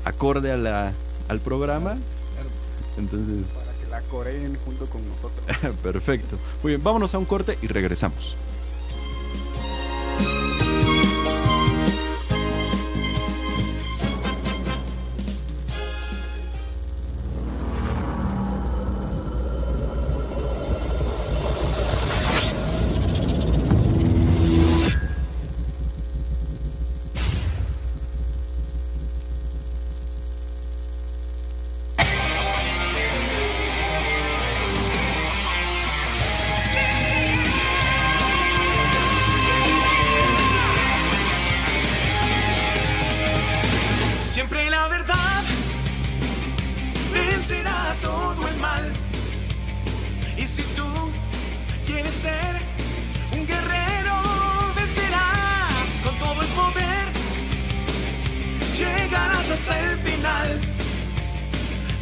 acorde 0.03 0.51
a 0.51 0.57
la, 0.57 0.93
al 1.27 1.39
programa. 1.39 1.97
Entonces, 2.97 3.45
Para 3.53 3.71
que 3.73 3.85
la 3.87 4.01
coreen 4.01 4.57
junto 4.65 4.85
con 4.87 5.07
nosotros. 5.07 5.75
perfecto. 5.83 6.37
Muy 6.63 6.71
bien, 6.71 6.83
vámonos 6.83 7.13
a 7.13 7.19
un 7.19 7.25
corte 7.25 7.57
y 7.61 7.67
regresamos. 7.67 8.35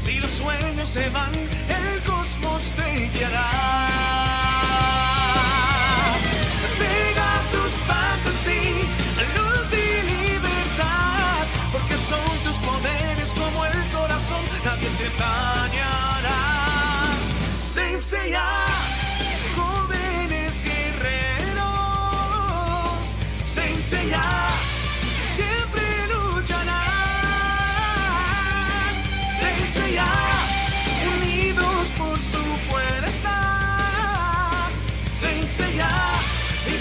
Si 0.05 0.19
los 0.19 0.29
sueños 0.29 0.87
se 0.87 1.09
van, 1.09 1.33
el 1.33 2.03
cosmos 2.03 2.71
te 2.75 3.09
guiará. 3.09 3.87
Pega 6.77 7.41
sus 7.41 7.71
fantasías, 7.89 8.85
luz 9.35 9.73
y 9.73 9.87
libertad, 10.13 11.47
porque 11.71 11.97
son 11.97 12.23
tus 12.43 12.57
poderes 12.57 13.33
como 13.33 13.65
el 13.65 13.83
corazón, 13.91 14.43
nadie 14.63 14.89
te 14.89 15.09
dañará. 15.17 16.39
Sencilla, 17.59 18.45
jóvenes 19.55 20.61
guerreros, 20.61 21.65
sencilla. 23.43 24.54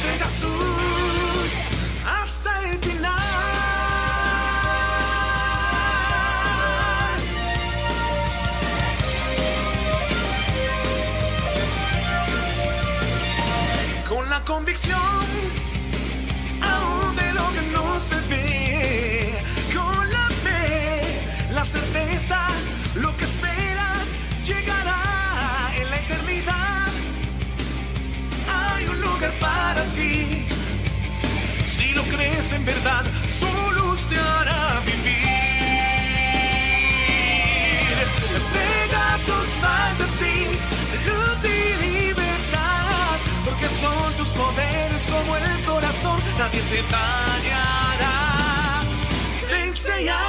Pegasus 0.02 0.50
hasta 2.04 2.71
el 2.71 2.78
final. 2.78 3.12
Con 14.09 14.28
la 14.28 14.40
convicción 14.45 15.34
Crees 32.25 32.52
en 32.52 32.64
verdad, 32.64 33.04
su 33.28 33.47
luz 33.75 34.07
te 34.07 34.16
hará 34.19 34.81
vivir. 34.87 35.26
Pegasus 38.57 39.49
Fantasy, 39.61 40.38
luz 41.07 41.45
y 41.45 41.57
libertad, 41.87 43.19
porque 43.45 43.69
son 43.69 44.12
tus 44.16 44.31
poderes 44.31 45.07
como 45.07 45.37
el 45.37 45.64
corazón, 45.66 46.19
nadie 46.38 46.62
te 46.71 46.81
dañará. 46.97 48.16
Senseiya, 49.38 50.24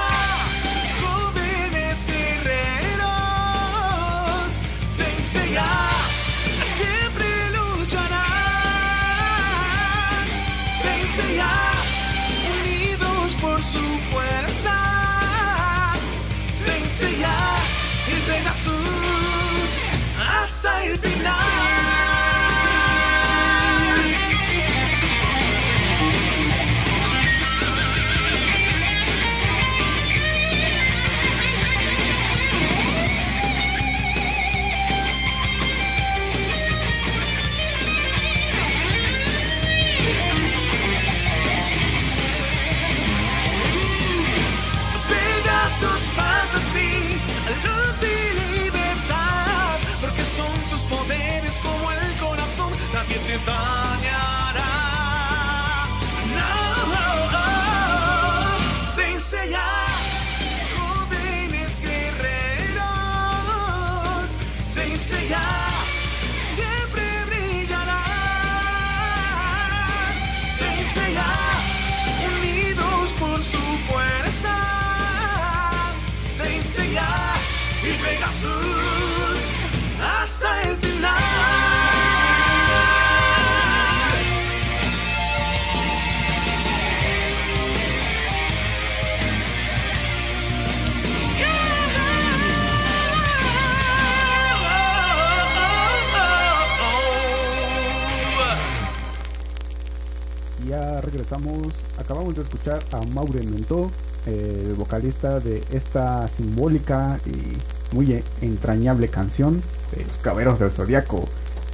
Acabamos 102.00 102.36
de 102.36 102.44
escuchar 102.44 102.80
a 102.92 103.02
Maureen 103.02 103.52
Mentó, 103.52 103.92
eh, 104.26 104.74
vocalista 104.78 105.40
de 105.40 105.62
esta 105.72 106.28
simbólica 106.30 107.20
y 107.26 107.94
muy 107.96 108.14
e- 108.14 108.24
entrañable 108.42 109.10
canción 109.10 109.62
de 109.94 110.06
Los 110.06 110.18
Caberos 110.18 110.60
del 110.60 110.72
Zodiaco. 110.72 111.26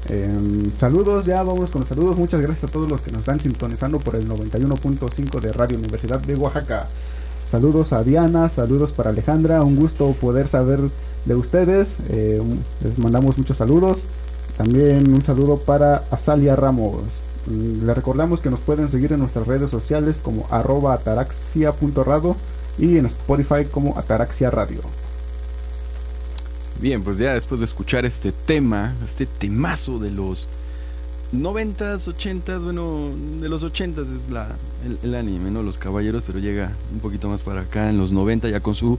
Em, 0.10 0.71
saludos, 0.78 1.26
ya 1.28 1.43
vamos 1.43 1.69
con 1.69 1.82
los 1.82 1.89
saludos. 1.89 2.17
Muchas 2.17 2.41
gracias 2.41 2.69
a 2.69 2.74
todos 2.74 2.89
los 2.89 3.02
que 3.02 3.12
nos 3.12 3.19
están 3.19 3.39
sintonizando 3.39 4.00
por 4.00 4.15
el 4.15 4.28
91.5 4.28 5.39
de 5.39 5.52
Radio 5.54 5.78
Universidad 5.78 6.19
de 6.19 6.36
Oaxaca. 6.36 6.88
Saludos 7.47 7.93
a 7.93 8.04
Diana, 8.04 8.50
saludos 8.50 8.93
para 8.93 9.12
Alejandra. 9.12 9.62
Un 9.63 9.76
gusto 9.76 10.12
poder 10.13 10.47
saber 10.47 10.80
de 11.26 11.36
ustedes. 11.36 12.00
eh, 12.10 12.41
les 12.84 12.97
mandamos 12.97 13.38
muchos 13.38 13.58
saludos. 13.58 14.00
También 14.58 15.13
un 15.13 15.24
saludo 15.24 15.58
para 15.58 16.04
Azalia 16.10 16.56
Ramos. 16.56 17.04
Mm, 17.47 17.86
Les 17.86 17.95
recordamos 17.95 18.41
que 18.41 18.49
nos 18.49 18.60
pueden 18.60 18.89
seguir 18.89 19.13
en 19.13 19.19
nuestras 19.19 19.47
redes 19.47 19.69
sociales 19.69 20.19
como 20.23 20.47
arroba 20.49 20.93
ataraxia.rado 20.93 22.36
y 22.77 22.97
en 22.97 23.06
Spotify 23.06 23.65
como 23.69 23.97
Ataraxia 23.97 24.49
Radio. 24.49 24.82
Bien, 26.80 27.04
pues 27.04 27.17
ya 27.17 27.34
después 27.34 27.60
de 27.60 27.65
escuchar 27.65 28.06
este 28.06 28.32
tema, 28.32 28.95
este 29.06 29.25
temazo 29.25 29.99
de 29.99 30.10
los 30.10 30.49
90s, 31.34 32.08
80s, 32.13 32.63
bueno, 32.63 33.12
de 33.39 33.47
los 33.49 33.63
80s 33.63 34.17
es 34.17 34.30
la, 34.30 34.56
el, 34.84 34.97
el 35.04 35.15
anime, 35.15 35.51
¿no? 35.51 35.62
Los 35.62 35.77
Caballeros, 35.77 36.23
pero 36.25 36.39
llega 36.39 36.71
un 36.91 36.99
poquito 36.99 37.30
más 37.30 37.41
para 37.41 37.62
acá 37.62 37.89
en 37.89 37.97
los 37.97 38.12
90 38.12 38.49
ya 38.49 38.60
con 38.60 38.73
su 38.73 38.97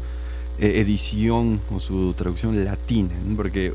eh, 0.59 0.81
edición 0.81 1.61
o 1.75 1.81
su 1.81 2.15
traducción 2.15 2.63
latina, 2.65 3.11
¿no? 3.27 3.37
porque 3.37 3.75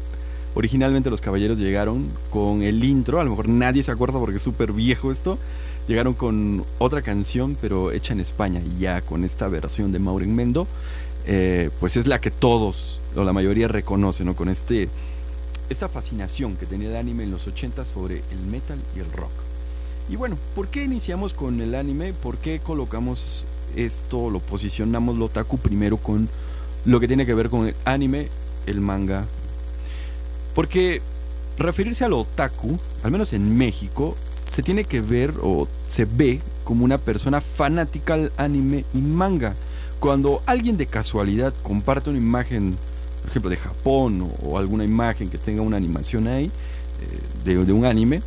originalmente 0.57 1.11
los 1.11 1.21
Caballeros 1.21 1.59
llegaron 1.59 2.07
con 2.31 2.63
el 2.63 2.83
intro, 2.83 3.21
a 3.21 3.23
lo 3.23 3.29
mejor 3.29 3.47
nadie 3.47 3.83
se 3.83 3.91
acuerda 3.91 4.17
porque 4.17 4.37
es 4.37 4.41
súper 4.41 4.73
viejo 4.73 5.11
esto, 5.11 5.37
llegaron 5.87 6.15
con 6.15 6.65
otra 6.79 7.03
canción 7.03 7.55
pero 7.61 7.91
hecha 7.91 8.13
en 8.13 8.21
España 8.21 8.59
y 8.59 8.79
ya 8.79 9.01
con 9.01 9.23
esta 9.23 9.47
versión 9.49 9.91
de 9.91 9.99
Maureen 9.99 10.35
Mendo, 10.35 10.67
eh, 11.27 11.69
pues 11.79 11.95
es 11.95 12.07
la 12.07 12.19
que 12.19 12.31
todos 12.31 12.99
o 13.15 13.23
la 13.23 13.33
mayoría 13.33 13.67
reconocen, 13.67 14.25
¿no? 14.25 14.35
Con 14.35 14.49
este 14.49 14.89
esta 15.69 15.89
fascinación 15.89 16.55
que 16.55 16.65
tenía 16.65 16.89
el 16.89 16.95
anime 16.95 17.23
en 17.25 17.31
los 17.31 17.45
80 17.45 17.85
sobre 17.85 18.23
el 18.31 18.39
metal 18.49 18.79
y 18.95 18.99
el 18.99 19.11
rock. 19.11 19.31
Y 20.09 20.15
bueno, 20.15 20.37
¿por 20.55 20.69
qué 20.69 20.85
iniciamos 20.85 21.33
con 21.33 21.61
el 21.61 21.75
anime? 21.75 22.13
¿Por 22.13 22.37
qué 22.39 22.59
colocamos 22.59 23.45
esto, 23.75 24.31
lo 24.31 24.39
posicionamos 24.39 25.17
lo 25.17 25.25
otaku 25.25 25.59
primero 25.59 25.97
con 25.97 26.29
lo 26.85 26.99
que 26.99 27.07
tiene 27.07 27.27
que 27.27 27.35
ver 27.35 27.49
con 27.49 27.67
el 27.67 27.75
anime, 27.85 28.29
el 28.65 28.81
manga? 28.81 29.27
Porque 30.57 31.03
referirse 31.59 32.03
al 32.03 32.13
otaku, 32.13 32.79
al 33.03 33.11
menos 33.11 33.31
en 33.31 33.55
México, 33.55 34.15
se 34.49 34.63
tiene 34.63 34.85
que 34.85 35.01
ver 35.01 35.35
o 35.43 35.67
se 35.87 36.05
ve 36.05 36.41
como 36.63 36.83
una 36.83 36.97
persona 36.97 37.41
fanática 37.41 38.15
al 38.15 38.31
anime 38.37 38.83
y 38.91 38.97
manga. 38.97 39.53
Cuando 39.99 40.41
alguien 40.47 40.75
de 40.75 40.87
casualidad 40.87 41.53
comparte 41.61 42.09
una 42.09 42.17
imagen, 42.17 42.75
por 43.21 43.29
ejemplo, 43.29 43.51
de 43.51 43.57
Japón 43.57 44.33
o, 44.41 44.57
alguna 44.57 44.83
imagen 44.83 45.29
que 45.29 45.37
tenga 45.37 45.61
una 45.61 45.77
animación 45.77 46.25
ahí, 46.27 46.45
eh, 46.45 47.19
de, 47.45 47.63
de 47.63 47.71
un 47.71 47.85
anime, 47.85 48.23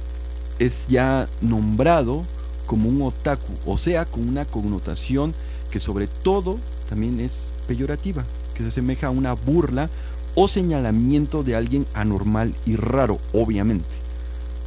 es 0.60 0.86
ya 0.86 1.26
nombrado 1.40 2.22
como 2.64 2.88
un 2.90 3.02
otaku, 3.02 3.54
o 3.66 3.76
sea, 3.76 4.04
con 4.04 4.28
una 4.28 4.44
connotación 4.44 5.34
que 5.68 5.80
sobre 5.80 6.06
todo 6.06 6.60
también 6.88 7.18
es 7.18 7.54
peyorativa, 7.66 8.22
que 8.54 8.62
se 8.62 8.68
asemeja 8.68 9.08
a 9.08 9.10
una 9.10 9.32
burla 9.32 9.90
o 10.34 10.48
señalamiento 10.48 11.42
de 11.42 11.56
alguien 11.56 11.86
anormal 11.94 12.54
y 12.66 12.76
raro, 12.76 13.18
obviamente. 13.32 13.88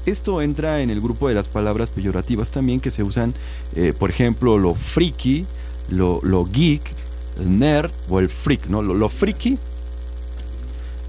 Esto 0.06 0.42
entra 0.42 0.82
en 0.82 0.90
el 0.90 1.00
grupo 1.00 1.30
de 1.30 1.34
las 1.34 1.48
palabras 1.48 1.90
peyorativas 1.90 2.52
también 2.52 2.82
que 2.82 2.92
se 2.92 3.04
usan, 3.04 3.34
eh, 3.76 3.94
por 3.98 4.10
ejemplo, 4.10 4.58
lo 4.58 4.76
friki, 4.76 5.46
lo, 5.90 6.20
lo 6.24 6.46
geek, 6.46 6.82
el 7.40 7.58
nerd 7.58 7.92
o 8.10 8.20
el 8.20 8.30
freak, 8.30 8.68
¿no? 8.68 8.82
Lo, 8.82 9.10
friki, 9.10 9.58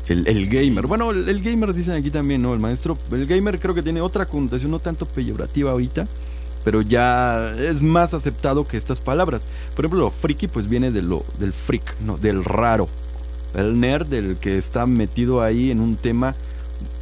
el, 0.06 0.26
el 0.28 0.48
gamer. 0.48 0.86
Bueno, 0.86 1.10
el, 1.10 1.28
el 1.28 1.42
gamer 1.42 1.74
dicen 1.74 1.94
aquí 1.94 2.10
también, 2.10 2.42
¿no? 2.42 2.54
El 2.54 2.60
maestro, 2.60 2.96
el 3.10 3.26
gamer 3.26 3.58
creo 3.58 3.74
que 3.74 3.82
tiene 3.82 4.00
otra 4.00 4.26
connotación 4.26 4.70
no 4.70 4.78
tanto 4.78 5.06
peyorativa 5.06 5.72
ahorita, 5.72 6.06
pero 6.64 6.80
ya 6.80 7.52
es 7.58 7.82
más 7.82 8.14
aceptado 8.14 8.66
que 8.66 8.76
estas 8.76 9.00
palabras. 9.00 9.48
Por 9.74 9.84
ejemplo, 9.84 10.04
lo 10.04 10.10
friki 10.10 10.46
pues 10.46 10.68
viene 10.68 10.92
de 10.92 11.02
lo, 11.02 11.24
del 11.38 11.52
freak, 11.52 12.00
¿no? 12.00 12.16
Del 12.16 12.44
raro. 12.44 12.88
El 13.54 13.78
nerd, 13.80 14.06
del 14.06 14.36
que 14.36 14.58
está 14.58 14.86
metido 14.86 15.42
ahí 15.42 15.70
en 15.70 15.80
un 15.80 15.96
tema 15.96 16.34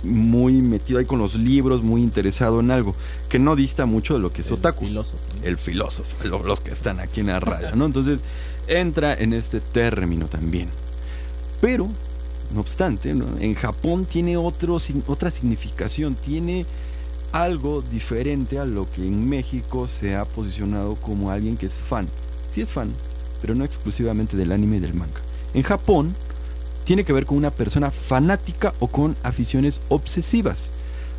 muy 0.05 0.55
metido 0.55 0.99
ahí 0.99 1.05
con 1.07 1.19
los 1.19 1.35
libros, 1.35 1.83
muy 1.83 2.03
interesado 2.03 2.61
en 2.61 2.71
algo, 2.71 2.95
que 3.29 3.39
no 3.39 3.57
dista 3.57 3.87
mucho 3.87 4.15
de 4.15 4.21
lo 4.21 4.31
que 4.33 4.43
es 4.43 4.49
El 4.49 4.55
otaku. 4.55 4.87
filósofo. 4.87 5.23
El 5.43 5.57
filósofo, 5.59 6.17
lo- 6.25 6.43
los 6.45 6.61
que 6.61 6.73
están 6.73 7.01
aquí 7.01 7.21
en 7.21 7.29
la 7.29 7.41
radio, 7.41 7.75
¿no? 7.77 7.87
Entonces, 7.87 8.21
entra 8.67 9.15
en 9.15 9.33
este 9.33 9.61
término 9.61 10.27
también. 10.27 10.69
Pero, 11.61 11.89
no 12.55 12.61
obstante, 12.61 13.15
¿no? 13.15 13.25
en 13.39 13.55
Japón 13.55 14.05
tiene 14.05 14.37
otro, 14.37 14.77
otra 15.07 15.31
significación, 15.31 16.15
tiene 16.17 16.67
algo 17.33 17.83
diferente 17.83 18.59
a 18.59 18.67
lo 18.67 18.91
que 18.91 19.07
en 19.07 19.27
México 19.29 19.89
se 19.89 20.17
ha 20.17 20.25
posicionado 20.27 20.97
como 20.97 21.31
alguien 21.31 21.57
que 21.57 21.67
es 21.67 21.75
fan. 21.75 22.07
Sí 22.49 22.61
es 22.61 22.71
fan, 22.71 22.91
pero 23.41 23.55
no 23.55 23.65
exclusivamente 23.65 24.37
del 24.37 24.53
anime 24.53 24.77
y 24.77 24.81
del 24.81 24.95
manga. 24.95 25.21
En 25.55 25.63
Japón 25.63 26.15
tiene 26.85 27.05
que 27.05 27.13
ver 27.13 27.27
con 27.27 27.37
una 27.39 27.51
persona 27.51 27.91
fanática 27.91 28.73
o 28.81 28.89
con 28.89 29.17
aficiones 29.23 29.81
obsesivas. 29.89 30.73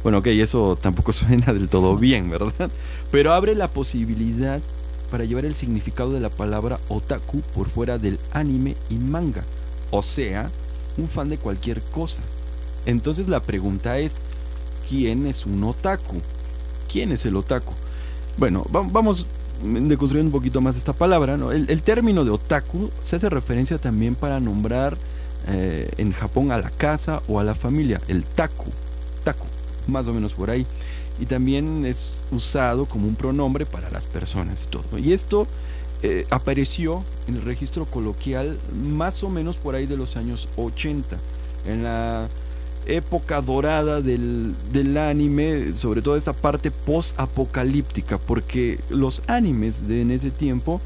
Bueno, 0.04 0.18
ok, 0.20 0.28
eso 0.28 0.78
tampoco 0.80 1.14
suena 1.14 1.54
del 1.54 1.70
todo 1.70 1.96
bien, 1.98 2.30
¿verdad? 2.30 2.70
Pero 3.12 3.34
abre 3.34 3.56
la 3.56 3.70
posibilidad 3.70 4.62
para 5.12 5.24
llevar 5.26 5.46
el 5.46 5.56
significado 5.56 6.12
de 6.12 6.20
la 6.20 6.30
palabra 6.30 6.80
otaku 6.90 7.42
por 7.54 7.70
fuera 7.70 7.98
del 7.98 8.20
anime 8.32 8.76
y 8.90 8.96
manga. 8.96 9.44
O 9.92 10.02
sea, 10.02 10.50
un 10.98 11.08
fan 11.08 11.30
de 11.30 11.38
cualquier 11.38 11.82
cosa. 11.84 12.22
Entonces 12.86 13.28
la 13.28 13.40
pregunta 13.40 14.00
es, 14.00 14.16
¿quién 14.90 15.28
es 15.28 15.46
un 15.46 15.64
otaku? 15.64 16.16
¿Quién 16.92 17.12
es 17.12 17.26
el 17.26 17.36
otaku? 17.36 17.74
Bueno, 18.38 18.66
va- 18.76 18.86
vamos 18.92 19.26
deconstruyendo 19.64 20.28
un 20.36 20.40
poquito 20.42 20.60
más 20.62 20.76
esta 20.76 20.94
palabra. 20.94 21.38
¿no? 21.38 21.52
El, 21.52 21.70
el 21.70 21.82
término 21.84 22.26
de 22.26 22.32
otaku 22.32 22.90
se 23.04 23.16
hace 23.16 23.30
referencia 23.30 23.78
también 23.78 24.16
para 24.16 24.40
nombrar 24.40 24.98
eh, 25.48 25.90
en 25.98 26.12
Japón 26.12 26.52
a 26.52 26.58
la 26.58 26.70
casa 26.70 27.22
o 27.28 27.40
a 27.40 27.44
la 27.44 27.56
familia, 27.56 28.00
el 28.08 28.24
taku, 28.24 28.66
taku, 29.24 29.46
más 29.88 30.08
o 30.08 30.14
menos 30.14 30.34
por 30.34 30.50
ahí. 30.50 30.66
Y 31.20 31.26
también 31.26 31.86
es 31.86 32.24
usado 32.32 32.86
como 32.86 33.08
un 33.08 33.16
pronombre 33.16 33.66
para 33.66 33.90
las 33.92 34.08
personas 34.08 34.64
y 34.64 34.68
todo. 34.68 34.98
Y 34.98 35.14
esto 35.14 35.48
eh, 36.02 36.26
apareció 36.30 37.04
en 37.28 37.36
el 37.36 37.44
registro 37.44 37.86
coloquial 37.86 38.58
más 38.84 39.24
o 39.24 39.30
menos 39.30 39.58
por 39.58 39.76
ahí 39.76 39.86
de 39.86 39.96
los 39.96 40.18
años 40.18 40.50
80, 40.58 41.18
en 41.66 41.84
la 41.84 42.28
época 42.86 43.42
dorada 43.42 44.02
del, 44.02 44.54
del 44.72 44.98
anime, 44.98 45.76
sobre 45.76 46.02
todo 46.02 46.18
esta 46.18 46.34
parte 46.34 46.72
post-apocalíptica, 46.72 48.18
porque 48.18 48.80
los 48.90 49.22
animes 49.28 49.88
de 49.88 50.02
en 50.02 50.12
ese 50.12 50.32
tiempo 50.32 50.82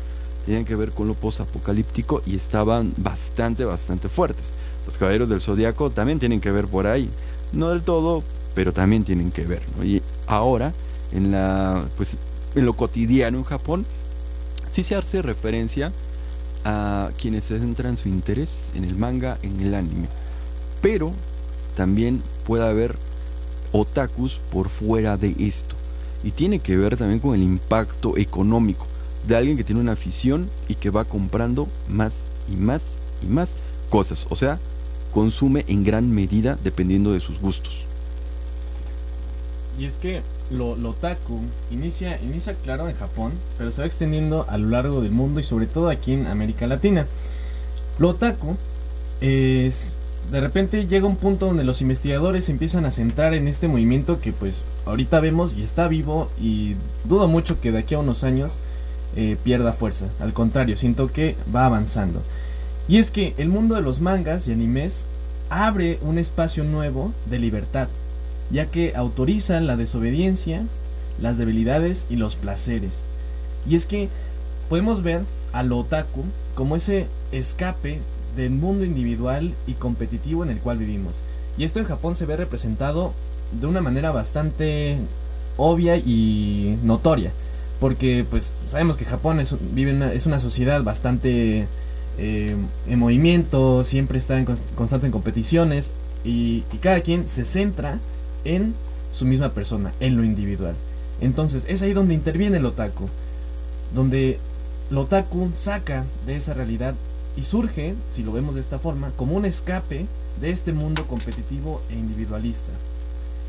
tenían 0.48 0.64
que 0.64 0.78
ver 0.78 0.92
con 0.92 1.10
lo 1.10 1.14
post-apocalíptico 1.14 2.22
y 2.26 2.38
estaban 2.38 2.94
bastante, 2.96 3.66
bastante 3.66 4.08
fuertes. 4.08 4.54
Los 4.86 4.98
Caballeros 4.98 5.28
del 5.28 5.42
Zodiaco 5.42 5.90
también 5.90 6.20
tienen 6.20 6.40
que 6.40 6.52
ver 6.52 6.68
por 6.68 6.88
ahí, 6.88 7.10
no 7.52 7.72
del 7.72 7.82
todo, 7.82 8.24
pero 8.56 8.72
también 8.72 9.04
tienen 9.04 9.30
que 9.30 9.42
ver. 9.42 9.62
Y 9.84 10.02
ahora, 10.26 10.72
en, 11.12 11.32
la, 11.32 11.84
pues, 11.98 12.18
en 12.56 12.66
lo 12.66 12.72
cotidiano 12.72 13.38
en 13.40 13.44
Japón, 13.44 13.86
sí 14.72 14.84
se 14.84 14.96
hace 14.96 15.22
referencia 15.22 15.92
a 16.64 17.10
quienes 17.18 17.44
centran 17.48 17.98
su 17.98 18.08
interés 18.08 18.72
en 18.74 18.86
el 18.86 18.96
manga, 18.96 19.38
en 19.42 19.60
el 19.60 19.76
anime. 19.76 20.08
Pero 20.82 21.12
también 21.76 22.22
puede 22.46 22.66
haber 22.66 22.96
otakus 23.74 24.40
por 24.50 24.70
fuera 24.70 25.18
de 25.18 25.36
esto. 25.40 25.76
Y 26.24 26.32
tiene 26.32 26.60
que 26.60 26.78
ver 26.78 26.96
también 26.96 27.20
con 27.20 27.36
el 27.36 27.44
impacto 27.44 28.16
económico 28.16 28.88
de 29.26 29.36
alguien 29.36 29.58
que 29.58 29.64
tiene 29.64 29.82
una 29.82 29.94
afición 29.94 30.50
y 30.68 30.76
que 30.76 30.90
va 30.90 31.06
comprando 31.06 31.68
más 31.90 32.28
y 32.52 32.56
más 32.56 32.94
y 33.22 33.28
más 33.28 33.58
cosas. 33.90 34.28
O 34.30 34.36
sea, 34.36 34.60
consume 35.14 35.66
en 35.68 35.84
gran 35.84 36.12
medida 36.12 36.58
dependiendo 36.64 37.14
de 37.14 37.20
sus 37.20 37.40
gustos. 37.40 37.86
Y 39.80 39.86
es 39.86 39.98
que 39.98 40.22
lo, 40.50 40.76
lo 40.76 40.92
otaku 40.92 41.40
inicia, 41.72 42.20
inicia 42.22 42.54
claro 42.56 42.90
en 42.90 42.96
Japón, 42.96 43.34
pero 43.58 43.72
se 43.72 43.82
va 43.82 43.86
extendiendo 43.86 44.46
a 44.50 44.58
lo 44.58 44.70
largo 44.70 45.02
del 45.02 45.12
mundo 45.12 45.40
y 45.40 45.44
sobre 45.44 45.68
todo 45.68 45.90
aquí 45.90 46.14
en 46.14 46.28
América 46.28 46.68
Latina. 46.68 47.06
Lo 48.00 48.10
otaku 48.10 48.56
es... 49.22 49.94
De 50.32 50.42
repente 50.42 50.88
llega 50.88 51.08
un 51.08 51.16
punto 51.16 51.46
donde 51.46 51.64
los 51.64 51.82
investigadores 51.82 52.50
empiezan 52.50 52.86
a 52.86 52.92
centrar 52.92 53.34
en 53.34 53.48
este 53.48 53.70
movimiento 53.70 54.20
que 54.20 54.34
pues 54.34 54.58
ahorita 54.86 55.22
vemos 55.22 55.54
y 55.54 55.64
está 55.64 55.88
vivo 55.88 56.30
y 56.38 56.76
dudo 57.06 57.30
mucho 57.30 57.62
que 57.62 57.72
de 57.72 57.80
aquí 57.80 57.96
a 57.96 58.00
unos 58.00 58.26
años 58.26 58.60
eh, 59.18 59.36
pierda 59.44 59.74
fuerza. 59.74 60.08
Al 60.20 60.32
contrario, 60.32 60.78
siento 60.78 61.12
que 61.12 61.36
va 61.54 61.66
avanzando. 61.66 62.22
Y 62.88 63.00
es 63.00 63.12
que 63.12 63.34
el 63.38 63.50
mundo 63.50 63.76
de 63.76 63.82
los 63.82 64.00
mangas 64.00 64.48
y 64.48 64.54
animes 64.54 65.08
abre 65.50 66.00
un 66.02 66.18
espacio 66.18 66.64
nuevo 66.64 67.12
de 67.30 67.40
libertad 67.40 67.90
ya 68.50 68.68
que 68.68 68.94
autoriza 68.96 69.60
la 69.60 69.76
desobediencia, 69.76 70.64
las 71.22 71.38
debilidades 71.38 72.06
y 72.10 72.16
los 72.16 72.36
placeres. 72.36 73.06
Y 73.70 73.76
es 73.76 73.86
que 73.86 74.10
podemos 74.70 75.02
ver 75.02 75.24
al 75.54 75.72
otaku 75.72 76.24
como 76.56 76.76
ese 76.76 77.08
escape 77.32 78.00
del 78.36 78.52
mundo 78.52 78.86
individual 78.86 79.54
y 79.66 79.74
competitivo 79.74 80.44
en 80.44 80.50
el 80.50 80.60
cual 80.60 80.78
vivimos. 80.78 81.24
Y 81.58 81.64
esto 81.64 81.80
en 81.80 81.86
Japón 81.86 82.16
se 82.16 82.26
ve 82.26 82.38
representado 82.38 83.14
de 83.60 83.68
una 83.68 83.82
manera 83.82 84.12
bastante 84.12 84.98
obvia 85.58 85.98
y 85.98 86.78
notoria. 86.84 87.32
Porque 87.80 88.26
pues 88.30 88.54
sabemos 88.66 88.98
que 88.98 89.06
Japón 89.06 89.40
es, 89.40 89.56
vive 89.74 89.94
una, 89.94 90.12
es 90.12 90.26
una 90.26 90.40
sociedad 90.40 90.84
bastante 90.84 91.68
eh, 92.18 92.56
en 92.88 93.00
movimiento, 93.00 93.84
siempre 93.84 94.18
está 94.18 94.38
en 94.40 94.46
cons- 94.48 94.62
constante 94.76 95.06
en 95.06 95.12
competiciones 95.12 95.92
y, 96.24 96.64
y 96.74 96.78
cada 96.82 97.02
quien 97.02 97.30
se 97.30 97.46
centra 97.46 98.00
en 98.46 98.74
su 99.12 99.26
misma 99.26 99.52
persona, 99.52 99.94
en 100.00 100.18
lo 100.18 100.24
individual. 100.24 100.76
Entonces 101.22 101.66
es 101.70 101.82
ahí 101.84 101.94
donde 101.94 102.16
interviene 102.16 102.58
el 102.58 102.66
otaku, 102.66 103.08
donde 103.94 104.40
el 104.90 104.98
otaku 104.98 105.50
saca 105.54 106.06
de 106.26 106.36
esa 106.36 106.54
realidad 106.54 106.96
y 107.36 107.44
surge, 107.44 107.94
si 108.10 108.24
lo 108.24 108.32
vemos 108.32 108.56
de 108.56 108.62
esta 108.62 108.80
forma, 108.80 109.12
como 109.16 109.36
un 109.36 109.46
escape 109.46 110.08
de 110.42 110.50
este 110.50 110.74
mundo 110.74 111.06
competitivo 111.06 111.82
e 111.92 111.94
individualista. 111.94 112.72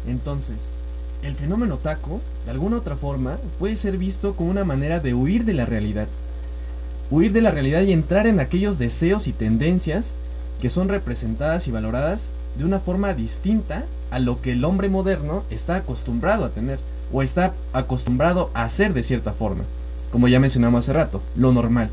Entonces, 0.06 0.72
el 1.22 1.34
fenómeno 1.34 1.74
otaku, 1.74 2.20
de 2.44 2.50
alguna 2.50 2.76
otra 2.76 2.96
forma, 2.96 3.38
puede 3.58 3.76
ser 3.76 3.98
visto 3.98 4.34
como 4.34 4.50
una 4.50 4.64
manera 4.64 5.00
de 5.00 5.14
huir 5.14 5.44
de 5.44 5.54
la 5.54 5.66
realidad. 5.66 6.08
Huir 7.10 7.32
de 7.32 7.42
la 7.42 7.50
realidad 7.50 7.82
y 7.82 7.92
entrar 7.92 8.26
en 8.26 8.40
aquellos 8.40 8.78
deseos 8.78 9.26
y 9.26 9.32
tendencias 9.32 10.16
que 10.60 10.70
son 10.70 10.88
representadas 10.88 11.68
y 11.68 11.70
valoradas 11.70 12.32
de 12.56 12.64
una 12.64 12.80
forma 12.80 13.14
distinta 13.14 13.84
a 14.10 14.18
lo 14.18 14.40
que 14.40 14.52
el 14.52 14.64
hombre 14.64 14.88
moderno 14.88 15.44
está 15.50 15.76
acostumbrado 15.76 16.44
a 16.44 16.50
tener 16.50 16.78
o 17.12 17.22
está 17.22 17.54
acostumbrado 17.72 18.50
a 18.54 18.64
hacer 18.64 18.92
de 18.92 19.02
cierta 19.02 19.32
forma. 19.32 19.64
Como 20.10 20.28
ya 20.28 20.40
mencionamos 20.40 20.84
hace 20.84 20.92
rato, 20.92 21.22
lo 21.36 21.52
normal. 21.52 21.90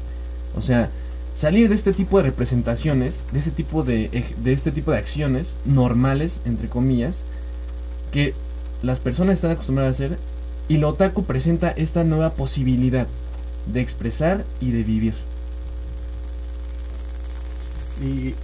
O 0.55 0.61
sea, 0.61 0.89
salir 1.33 1.69
de 1.69 1.75
este 1.75 1.93
tipo 1.93 2.17
de 2.17 2.23
representaciones, 2.23 3.23
de 3.31 3.39
este 3.39 3.51
tipo 3.51 3.83
de, 3.83 4.23
de 4.37 4.53
este 4.53 4.71
tipo 4.71 4.91
de 4.91 4.97
acciones 4.97 5.57
normales, 5.65 6.41
entre 6.45 6.69
comillas, 6.69 7.25
que 8.11 8.33
las 8.85 8.99
personas 8.99 9.35
están 9.35 9.51
acostumbradas 9.51 9.99
a 9.99 10.05
hacer, 10.05 10.19
y 10.67 10.77
lo 10.77 10.89
otaku 10.89 11.23
presenta 11.23 11.69
esta 11.71 12.03
nueva 12.03 12.33
posibilidad 12.33 13.07
de 13.71 13.81
expresar 13.81 14.45
y 14.61 14.71
de 14.71 14.83
vivir. 14.83 15.13
Y, 18.01 18.35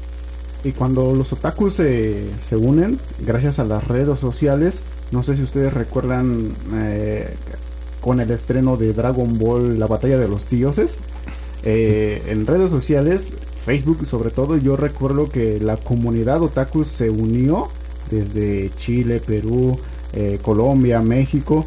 cuando 0.77 1.15
los 1.15 1.33
otakus 1.33 1.73
se, 1.75 2.37
se 2.37 2.55
unen, 2.55 2.99
gracias 3.19 3.57
a 3.57 3.63
las 3.63 3.87
redes 3.87 4.19
sociales, 4.19 4.81
no 5.11 5.23
sé 5.23 5.35
si 5.35 5.41
ustedes 5.41 5.73
recuerdan 5.73 6.53
eh, 6.75 7.35
con 7.99 8.19
el 8.19 8.29
estreno 8.29 8.77
de 8.77 8.93
Dragon 8.93 9.39
Ball, 9.39 9.79
la 9.79 9.87
batalla 9.87 10.19
de 10.19 10.27
los 10.27 10.47
dioses, 10.49 10.99
eh, 11.63 12.23
en 12.27 12.47
redes 12.47 12.71
sociales, 12.71 13.35
Facebook 13.57 14.05
sobre 14.07 14.31
todo, 14.31 14.57
yo 14.57 14.75
recuerdo 14.75 15.29
que 15.29 15.59
la 15.59 15.77
comunidad 15.77 16.41
otaku 16.41 16.83
se 16.83 17.09
unió 17.09 17.69
desde 18.09 18.71
Chile, 18.77 19.21
Perú, 19.25 19.77
eh, 20.13 20.39
Colombia, 20.41 21.01
México, 21.01 21.65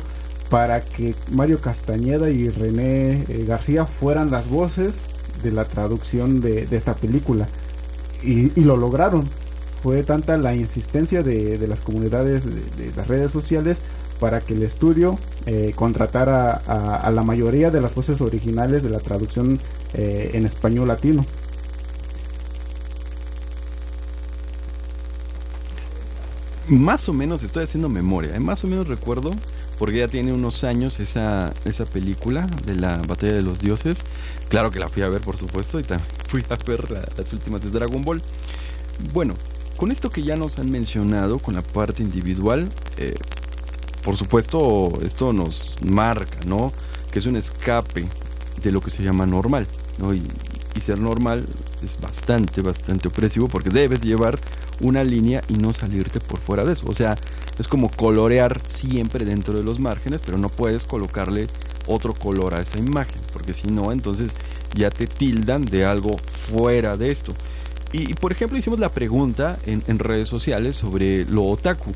para 0.50 0.80
que 0.82 1.14
Mario 1.32 1.60
Castañeda 1.60 2.30
y 2.30 2.48
René 2.48 3.24
eh, 3.28 3.44
García 3.46 3.86
fueran 3.86 4.30
las 4.30 4.48
voces 4.48 5.06
de 5.42 5.50
la 5.50 5.64
traducción 5.64 6.40
de, 6.40 6.68
esta 6.70 6.94
película. 6.94 7.48
Y, 8.22 8.48
lo 8.60 8.76
lograron. 8.76 9.28
Fue 9.82 10.02
tanta 10.02 10.38
la 10.38 10.54
insistencia 10.54 11.22
de, 11.22 11.58
de 11.58 11.66
las 11.66 11.82
comunidades 11.82 12.44
de, 12.46 12.92
las 12.96 13.06
redes 13.06 13.30
sociales 13.30 13.80
para 14.18 14.40
que 14.40 14.54
el 14.54 14.62
estudio 14.62 15.18
eh, 15.44 15.72
contratara 15.74 16.62
a, 16.66 16.96
a 16.96 17.10
la 17.10 17.22
mayoría 17.22 17.70
de 17.70 17.82
las 17.82 17.94
voces 17.94 18.22
originales 18.22 18.82
de 18.82 18.88
la 18.88 19.00
traducción 19.00 19.58
eh, 19.92 20.30
en 20.34 20.46
español 20.46 20.88
latino. 20.88 21.26
Más 26.68 27.08
o 27.10 27.12
menos 27.12 27.42
estoy 27.42 27.64
haciendo 27.64 27.90
memoria, 27.90 28.34
¿eh? 28.34 28.40
más 28.40 28.64
o 28.64 28.66
menos 28.66 28.88
recuerdo, 28.88 29.32
porque 29.78 29.98
ya 29.98 30.08
tiene 30.08 30.32
unos 30.32 30.64
años 30.64 30.98
esa, 30.98 31.52
esa 31.66 31.84
película 31.84 32.46
de 32.64 32.74
la 32.74 32.96
Batalla 33.06 33.34
de 33.34 33.42
los 33.42 33.60
Dioses. 33.60 34.02
Claro 34.48 34.70
que 34.70 34.78
la 34.78 34.88
fui 34.88 35.02
a 35.02 35.10
ver, 35.10 35.20
por 35.20 35.36
supuesto, 35.36 35.78
y 35.78 35.82
también 35.82 36.08
fui 36.28 36.42
a 36.48 36.56
ver 36.66 36.90
la- 36.90 37.04
las 37.18 37.32
últimas 37.34 37.60
de 37.60 37.68
Dragon 37.70 38.02
Ball. 38.02 38.22
Bueno, 39.12 39.34
con 39.76 39.92
esto 39.92 40.08
que 40.08 40.22
ya 40.22 40.36
nos 40.36 40.58
han 40.58 40.70
mencionado, 40.70 41.38
con 41.38 41.54
la 41.54 41.62
parte 41.62 42.02
individual, 42.02 42.70
eh, 42.96 43.14
por 44.02 44.16
supuesto, 44.16 44.90
esto 45.04 45.34
nos 45.34 45.76
marca, 45.86 46.38
¿no? 46.46 46.72
Que 47.10 47.18
es 47.18 47.26
un 47.26 47.36
escape 47.36 48.06
de 48.62 48.72
lo 48.72 48.80
que 48.80 48.90
se 48.90 49.02
llama 49.02 49.26
normal, 49.26 49.66
¿no? 49.98 50.14
Y, 50.14 50.22
y 50.76 50.80
ser 50.80 50.98
normal 50.98 51.44
es 51.82 52.00
bastante, 52.00 52.62
bastante 52.62 53.08
opresivo 53.08 53.48
porque 53.48 53.68
debes 53.70 54.02
llevar 54.02 54.38
una 54.80 55.04
línea 55.04 55.42
y 55.48 55.54
no 55.54 55.72
salirte 55.72 56.20
por 56.20 56.40
fuera 56.40 56.64
de 56.64 56.72
eso. 56.72 56.86
O 56.88 56.94
sea, 56.94 57.16
es 57.58 57.68
como 57.68 57.90
colorear 57.90 58.62
siempre 58.66 59.24
dentro 59.24 59.56
de 59.56 59.62
los 59.62 59.78
márgenes, 59.78 60.20
pero 60.24 60.38
no 60.38 60.48
puedes 60.48 60.84
colocarle 60.84 61.48
otro 61.86 62.14
color 62.14 62.54
a 62.54 62.60
esa 62.60 62.78
imagen, 62.78 63.20
porque 63.32 63.54
si 63.54 63.68
no, 63.68 63.92
entonces 63.92 64.36
ya 64.74 64.90
te 64.90 65.06
tildan 65.06 65.64
de 65.64 65.84
algo 65.84 66.16
fuera 66.48 66.96
de 66.96 67.10
esto. 67.10 67.34
Y, 67.92 68.14
por 68.14 68.32
ejemplo, 68.32 68.58
hicimos 68.58 68.80
la 68.80 68.90
pregunta 68.90 69.56
en, 69.66 69.98
redes 70.00 70.28
sociales 70.28 70.76
sobre 70.76 71.26
lo 71.26 71.44
otaku. 71.44 71.92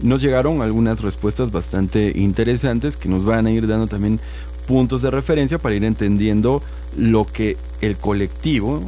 Nos 0.00 0.22
llegaron 0.22 0.62
algunas 0.62 1.00
respuestas 1.00 1.50
bastante 1.50 2.12
interesantes 2.14 2.96
que 2.96 3.08
nos 3.08 3.24
van 3.24 3.48
a 3.48 3.50
ir 3.50 3.66
dando 3.66 3.88
también 3.88 4.20
puntos 4.68 5.02
de 5.02 5.10
referencia 5.10 5.58
para 5.58 5.74
ir 5.74 5.82
entendiendo 5.82 6.62
lo 6.96 7.26
que 7.26 7.56
el 7.80 7.96
colectivo, 7.96 8.80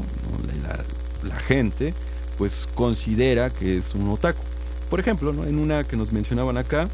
la, 1.24 1.36
gente, 1.36 1.94
pues 2.42 2.68
considera 2.74 3.50
que 3.50 3.76
es 3.76 3.94
un 3.94 4.08
otaku. 4.08 4.42
Por 4.90 4.98
ejemplo, 4.98 5.30
en 5.46 5.60
una 5.60 5.84
que 5.84 5.96
nos 5.96 6.10
mencionaban 6.10 6.58
acá, 6.58 6.88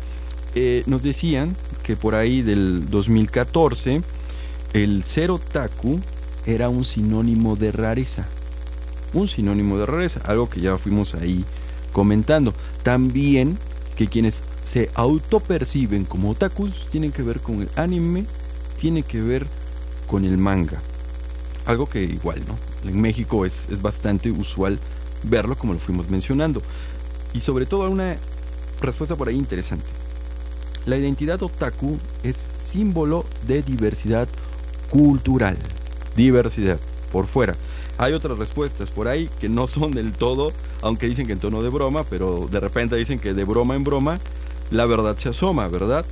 eh, 0.55 0.83
nos 0.85 1.03
decían 1.03 1.57
que 1.83 1.97
por 1.97 2.15
ahí 2.15 2.43
del 2.43 2.91
2014 2.91 4.03
el 4.75 5.05
ser 5.05 5.31
otaku 5.31 6.01
era 6.45 6.69
un 6.69 6.85
sinónimo 6.85 7.57
de 7.57 7.73
rareza. 7.73 8.29
Un 9.15 9.27
sinónimo 9.27 9.79
de 9.79 9.87
rareza, 9.87 10.21
algo 10.27 10.51
que 10.51 10.61
ya 10.61 10.77
fuimos 10.77 11.15
ahí 11.15 11.47
comentando. 11.95 12.53
También 12.83 13.57
que 13.97 14.07
quienes 14.07 14.45
se 14.63 14.91
autoperciben 14.93 16.05
como 16.05 16.33
otakus 16.33 16.89
tienen 16.91 17.11
que 17.11 17.23
ver 17.23 17.41
con 17.41 17.63
el 17.63 17.71
anime, 17.75 18.27
tiene 18.77 19.03
que 19.03 19.23
ver 19.23 19.47
con 20.07 20.27
el 20.27 20.37
manga. 20.37 20.83
Algo 21.65 21.89
que 21.89 22.03
igual, 22.03 22.43
¿no? 22.47 22.59
En 22.87 23.01
México 23.01 23.47
es, 23.47 23.71
es 23.71 23.81
bastante 23.81 24.31
usual 24.31 24.79
verlo 25.25 25.57
como 25.57 25.73
lo 25.73 25.79
fuimos 25.79 26.09
mencionando. 26.09 26.63
Y 27.33 27.41
sobre 27.41 27.67
todo 27.67 27.89
una 27.91 28.17
respuesta 28.81 29.17
por 29.17 29.29
ahí 29.29 29.37
interesante. 29.37 29.87
La 30.87 30.97
identidad 30.97 31.43
otaku 31.43 31.99
es 32.23 32.49
símbolo 32.57 33.25
de 33.47 33.63
diversidad 33.63 34.29
cultural. 34.91 35.59
Diversidad, 36.17 36.79
por 37.13 37.27
fuera. 37.27 37.55
Hay 37.99 38.13
otras 38.13 38.39
respuestas 38.39 38.91
por 38.91 39.09
ahí 39.09 39.29
que 39.41 39.49
no 39.49 39.67
son 39.67 39.91
del 39.93 40.13
todo, 40.13 40.53
aunque 40.83 41.07
dicen 41.09 41.27
que 41.27 41.33
en 41.33 41.41
tono 41.41 41.63
de 41.63 41.69
broma, 41.69 42.05
pero 42.05 42.49
de 42.51 42.61
repente 42.61 42.97
dicen 42.97 43.19
que 43.19 43.35
de 43.35 43.45
broma 43.45 43.75
en 43.75 43.85
broma 43.85 44.19
la 44.71 44.87
verdad 44.87 45.17
se 45.17 45.29
asoma, 45.29 45.67
¿verdad? 45.69 46.05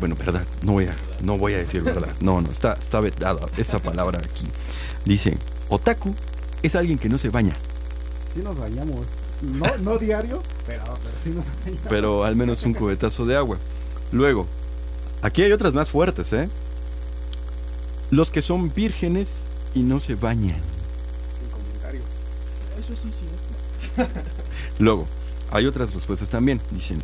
Bueno, 0.00 0.16
verdad, 0.16 0.44
no 0.62 0.72
voy 0.72 0.86
a, 0.86 0.96
no 1.22 1.38
voy 1.38 1.54
a 1.54 1.58
decir 1.58 1.82
verdad. 1.82 2.12
No, 2.20 2.40
no, 2.40 2.50
está, 2.50 2.74
está 2.74 3.00
vetada 3.00 3.46
esa 3.56 3.78
palabra 3.78 4.18
aquí. 4.18 4.46
Dice, 5.04 5.38
otaku 5.68 6.14
es 6.62 6.74
alguien 6.74 6.98
que 6.98 7.08
no 7.08 7.16
se 7.16 7.28
baña. 7.28 7.54
Sí 8.34 8.40
nos 8.40 8.58
bañamos. 8.58 9.06
No, 9.42 9.78
no 9.78 9.96
diario, 10.00 10.42
pero, 10.66 10.82
pero 11.04 11.14
sí 11.22 11.30
nos 11.30 11.50
bañamos. 11.60 11.86
Pero 11.88 12.24
al 12.24 12.34
menos 12.34 12.64
un 12.64 12.74
cubetazo 12.74 13.24
de 13.24 13.36
agua. 13.36 13.58
Luego, 14.10 14.46
aquí 15.22 15.42
hay 15.42 15.52
otras 15.52 15.72
más 15.72 15.92
fuertes, 15.92 16.32
¿eh? 16.32 16.48
Los 18.10 18.32
que 18.32 18.42
son 18.42 18.74
vírgenes 18.74 19.46
y 19.72 19.84
no 19.84 20.00
se 20.00 20.16
bañan. 20.16 20.60
Sin 21.38 21.48
comentario. 21.48 22.00
Eso 22.76 22.94
sí, 23.00 23.08
sí. 23.12 24.02
Luego, 24.80 25.06
hay 25.52 25.66
otras 25.66 25.94
respuestas 25.94 26.28
también. 26.28 26.60
Dicen, 26.72 27.00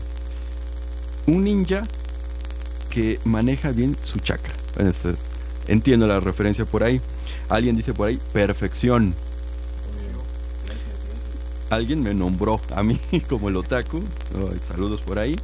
un 1.29 1.45
ninja 1.45 1.85
que 2.89 3.21
maneja 3.25 3.71
bien 3.71 3.97
su 4.01 4.19
chakra. 4.19 4.55
Entiendo 5.69 6.09
la 6.09 6.19
referencia 6.19 6.65
por 6.65 6.83
ahí. 6.83 7.01
Alguien 7.49 7.77
dice 7.77 7.95
por 7.95 8.09
ahí, 8.09 8.19
perfección. 8.33 9.15
Alguien 11.71 12.03
me 12.03 12.13
nombró 12.13 12.61
a 12.75 12.83
mí 12.83 13.01
como 13.29 13.49
el 13.49 13.57
otaku. 13.57 14.03
Saludos 14.63 15.01
por 15.03 15.19
ahí. 15.19 15.37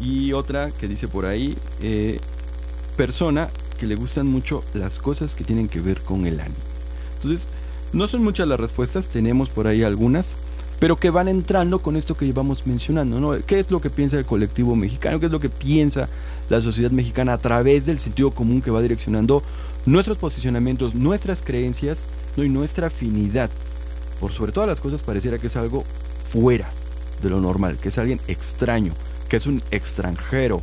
Y 0.00 0.32
otra 0.32 0.70
que 0.72 0.88
dice 0.88 1.08
por 1.08 1.24
ahí, 1.24 1.56
eh, 1.80 2.18
persona 2.96 3.48
que 3.78 3.86
le 3.86 3.94
gustan 3.94 4.26
mucho 4.26 4.64
las 4.74 4.98
cosas 4.98 5.34
que 5.34 5.44
tienen 5.44 5.68
que 5.68 5.80
ver 5.80 6.00
con 6.02 6.26
el 6.26 6.40
anime. 6.40 6.56
Entonces, 7.14 7.48
no 7.92 8.08
son 8.08 8.24
muchas 8.24 8.48
las 8.48 8.58
respuestas, 8.58 9.08
tenemos 9.08 9.48
por 9.48 9.68
ahí 9.68 9.84
algunas, 9.84 10.36
pero 10.80 10.96
que 10.96 11.10
van 11.10 11.28
entrando 11.28 11.78
con 11.78 11.96
esto 11.96 12.16
que 12.16 12.26
llevamos 12.26 12.66
mencionando, 12.66 13.20
¿no? 13.20 13.38
¿Qué 13.46 13.60
es 13.60 13.70
lo 13.70 13.80
que 13.80 13.90
piensa 13.90 14.18
el 14.18 14.26
colectivo 14.26 14.74
mexicano? 14.74 15.20
¿Qué 15.20 15.26
es 15.26 15.32
lo 15.32 15.40
que 15.40 15.48
piensa 15.48 16.08
la 16.48 16.60
sociedad 16.60 16.90
mexicana 16.90 17.34
a 17.34 17.38
través 17.38 17.86
del 17.86 18.00
sentido 18.00 18.32
común 18.32 18.60
que 18.60 18.72
va 18.72 18.82
direccionando 18.82 19.42
nuestros 19.86 20.18
posicionamientos, 20.18 20.94
nuestras 20.94 21.40
creencias 21.40 22.06
¿no? 22.36 22.42
y 22.42 22.48
nuestra 22.48 22.88
afinidad? 22.88 23.50
Por 24.20 24.32
sobre 24.32 24.52
todas 24.52 24.68
las 24.68 24.80
cosas 24.80 25.02
pareciera 25.02 25.38
que 25.38 25.48
es 25.48 25.56
algo 25.56 25.84
fuera 26.30 26.70
de 27.22 27.30
lo 27.30 27.40
normal, 27.40 27.78
que 27.78 27.88
es 27.88 27.98
alguien 27.98 28.20
extraño, 28.28 28.92
que 29.28 29.36
es 29.36 29.46
un 29.46 29.62
extranjero, 29.70 30.60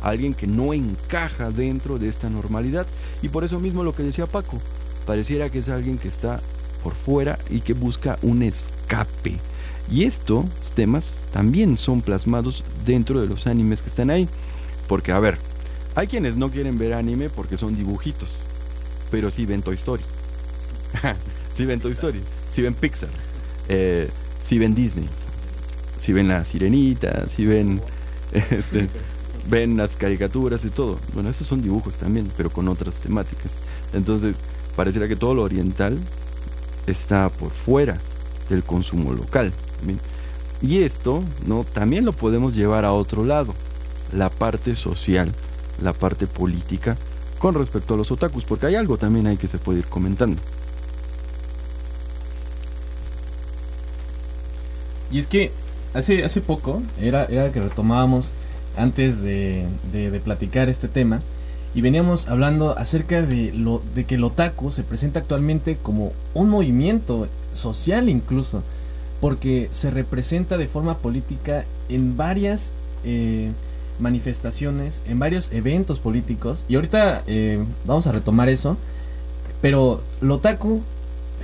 alguien 0.00 0.34
que 0.34 0.46
no 0.46 0.72
encaja 0.72 1.50
dentro 1.50 1.98
de 1.98 2.08
esta 2.08 2.28
normalidad. 2.30 2.86
Y 3.22 3.28
por 3.28 3.44
eso 3.44 3.60
mismo 3.60 3.84
lo 3.84 3.94
que 3.94 4.02
decía 4.02 4.26
Paco, 4.26 4.58
pareciera 5.06 5.50
que 5.50 5.60
es 5.60 5.68
alguien 5.68 5.98
que 5.98 6.08
está 6.08 6.40
por 6.82 6.94
fuera 6.94 7.38
y 7.50 7.60
que 7.60 7.74
busca 7.74 8.18
un 8.22 8.42
escape. 8.42 9.38
Y 9.90 10.04
estos 10.04 10.46
temas 10.74 11.16
también 11.32 11.76
son 11.76 12.02
plasmados 12.02 12.64
dentro 12.84 13.20
de 13.20 13.26
los 13.26 13.46
animes 13.46 13.82
que 13.82 13.88
están 13.88 14.10
ahí. 14.10 14.28
Porque, 14.88 15.12
a 15.12 15.18
ver, 15.18 15.38
hay 15.94 16.06
quienes 16.06 16.36
no 16.36 16.50
quieren 16.50 16.78
ver 16.78 16.94
anime 16.94 17.30
porque 17.30 17.56
son 17.56 17.76
dibujitos, 17.76 18.36
pero 19.10 19.30
sí 19.30 19.46
ven 19.46 19.62
Toy 19.62 19.74
Story. 19.74 20.02
sí 21.54 21.64
ven 21.64 21.80
Toy 21.80 21.92
Story, 21.92 22.20
sí 22.52 22.62
ven 22.62 22.74
Pixar, 22.74 23.08
eh, 23.68 24.08
sí 24.40 24.58
ven 24.58 24.74
Disney, 24.74 25.08
sí 25.98 26.12
ven 26.12 26.28
la 26.28 26.44
sirenita, 26.44 27.28
sí 27.28 27.46
ven, 27.46 27.80
este, 28.32 28.88
ven 29.48 29.76
las 29.76 29.96
caricaturas 29.96 30.64
y 30.64 30.70
todo. 30.70 30.98
Bueno, 31.14 31.30
esos 31.30 31.46
son 31.46 31.62
dibujos 31.62 31.96
también, 31.96 32.30
pero 32.36 32.50
con 32.50 32.68
otras 32.68 33.00
temáticas. 33.00 33.56
Entonces, 33.94 34.38
pareciera 34.76 35.08
que 35.08 35.16
todo 35.16 35.34
lo 35.34 35.42
oriental 35.42 35.98
está 36.86 37.28
por 37.30 37.50
fuera 37.50 37.98
del 38.48 38.62
consumo 38.64 39.12
local. 39.12 39.52
Y 40.60 40.82
esto, 40.82 41.24
¿no? 41.46 41.64
También 41.64 42.04
lo 42.04 42.12
podemos 42.12 42.54
llevar 42.54 42.84
a 42.84 42.92
otro 42.92 43.24
lado, 43.24 43.54
la 44.12 44.30
parte 44.30 44.76
social, 44.76 45.32
la 45.82 45.92
parte 45.92 46.26
política 46.26 46.96
con 47.38 47.54
respecto 47.54 47.94
a 47.94 47.96
los 47.96 48.12
otakus, 48.12 48.44
porque 48.44 48.66
hay 48.66 48.76
algo 48.76 48.96
también 48.96 49.26
ahí 49.26 49.36
que 49.36 49.48
se 49.48 49.58
puede 49.58 49.80
ir 49.80 49.86
comentando. 49.86 50.40
Y 55.12 55.18
es 55.18 55.26
que 55.26 55.50
hace, 55.94 56.24
hace 56.24 56.40
poco, 56.40 56.82
era, 57.00 57.24
era 57.26 57.52
que 57.52 57.60
retomábamos 57.60 58.32
antes 58.76 59.22
de, 59.22 59.66
de- 59.92 60.18
platicar 60.20 60.68
este 60.70 60.88
tema, 60.88 61.20
y 61.74 61.80
veníamos 61.82 62.28
hablando 62.28 62.76
acerca 62.76 63.22
de, 63.22 63.52
lo, 63.52 63.82
de 63.94 64.04
que 64.04 64.16
el 64.16 64.24
otaku 64.24 64.70
se 64.70 64.82
presenta 64.82 65.20
actualmente 65.20 65.76
como 65.82 66.12
un 66.34 66.48
movimiento 66.48 67.28
social 67.52 68.08
incluso, 68.08 68.62
porque 69.20 69.68
se 69.70 69.90
representa 69.90 70.56
de 70.58 70.66
forma 70.66 70.98
política 70.98 71.64
en 71.88 72.16
varias 72.16 72.72
eh, 73.04 73.50
manifestaciones, 74.00 75.00
en 75.06 75.18
varios 75.18 75.52
eventos 75.52 75.98
políticos, 75.98 76.64
y 76.68 76.74
ahorita 76.74 77.22
eh, 77.26 77.62
vamos 77.84 78.06
a 78.06 78.12
retomar 78.12 78.48
eso, 78.48 78.76
pero 79.60 80.02
el 80.20 80.30
otaku 80.30 80.80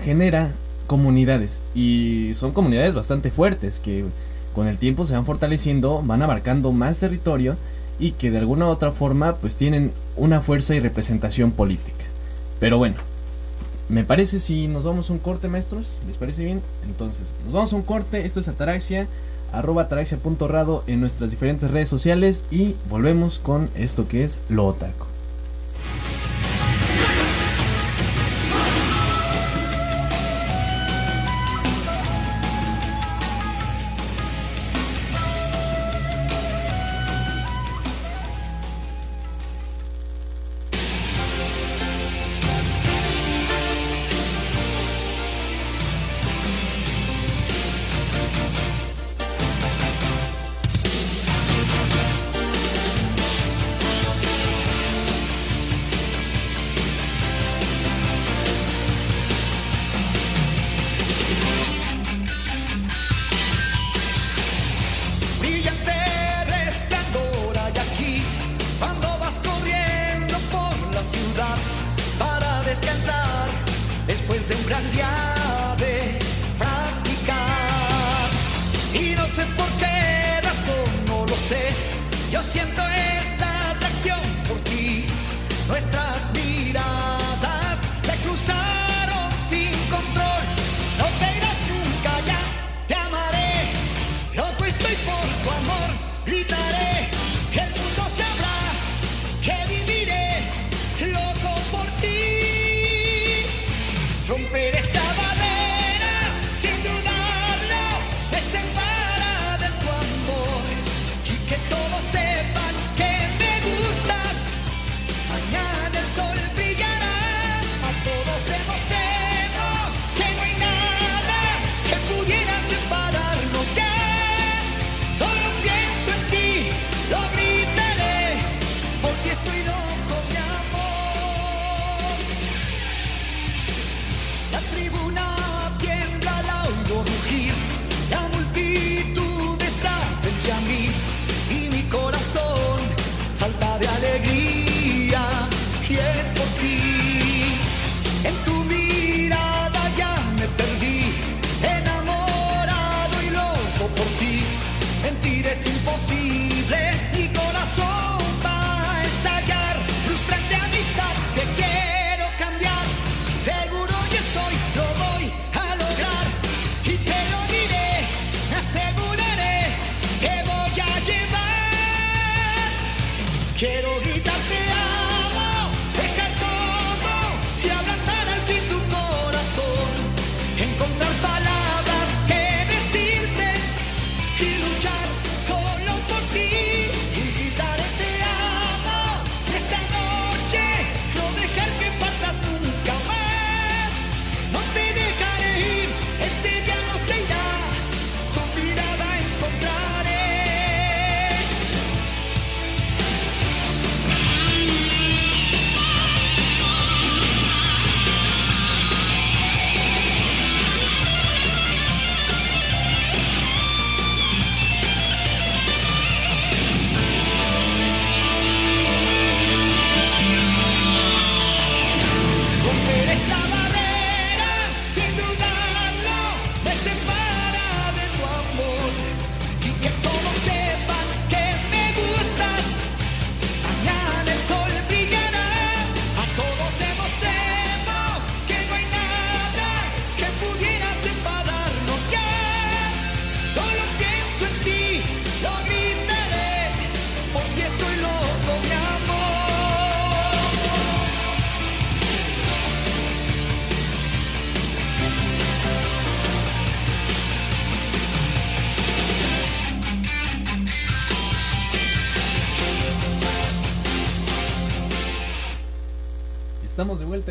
genera 0.02 0.52
comunidades 0.88 1.60
y 1.74 2.32
son 2.34 2.50
comunidades 2.50 2.94
bastante 2.94 3.30
fuertes 3.30 3.78
que 3.78 4.04
con 4.54 4.66
el 4.66 4.78
tiempo 4.78 5.04
se 5.04 5.14
van 5.14 5.24
fortaleciendo, 5.24 6.02
van 6.02 6.22
abarcando 6.22 6.72
más 6.72 6.98
territorio 6.98 7.56
y 8.00 8.12
que 8.12 8.32
de 8.32 8.38
alguna 8.38 8.66
u 8.66 8.70
otra 8.70 8.90
forma 8.90 9.36
pues 9.36 9.54
tienen 9.54 9.92
una 10.16 10.40
fuerza 10.40 10.74
y 10.74 10.80
representación 10.80 11.52
política. 11.52 12.04
Pero 12.58 12.78
bueno, 12.78 12.96
me 13.88 14.04
parece 14.04 14.38
si 14.38 14.66
nos 14.66 14.84
vamos 14.84 15.10
a 15.10 15.12
un 15.12 15.18
corte 15.18 15.46
maestros, 15.48 15.98
¿les 16.06 16.16
parece 16.16 16.44
bien? 16.44 16.60
Entonces, 16.86 17.34
nos 17.44 17.54
vamos 17.54 17.72
a 17.72 17.76
un 17.76 17.82
corte, 17.82 18.24
esto 18.24 18.40
es 18.40 18.48
Ataraxia, 18.48 19.06
arroba 19.52 19.82
ataraxia.rado 19.82 20.84
en 20.86 21.00
nuestras 21.00 21.30
diferentes 21.30 21.70
redes 21.70 21.88
sociales 21.88 22.44
y 22.50 22.74
volvemos 22.88 23.38
con 23.38 23.70
esto 23.76 24.08
que 24.08 24.24
es 24.24 24.40
lo 24.48 24.66
otaku. 24.66 25.07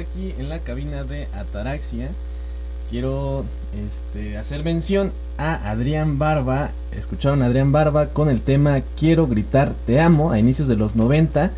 Aquí 0.09 0.33
en 0.37 0.49
la 0.49 0.59
cabina 0.59 1.03
de 1.03 1.27
Ataraxia. 1.33 2.09
Quiero 2.89 3.43
este, 3.85 4.37
hacer 4.37 4.63
mención 4.63 5.11
a 5.37 5.69
Adrián 5.69 6.17
Barba. 6.17 6.71
Escucharon 6.95 7.41
a 7.41 7.47
Adrián 7.47 7.71
Barba 7.71 8.07
con 8.09 8.29
el 8.29 8.41
tema 8.41 8.81
Quiero 8.97 9.27
gritar 9.27 9.73
te 9.85 9.99
amo 9.99 10.31
a 10.31 10.39
inicios 10.39 10.67
de 10.67 10.77
los 10.77 10.95
90. 10.95 11.51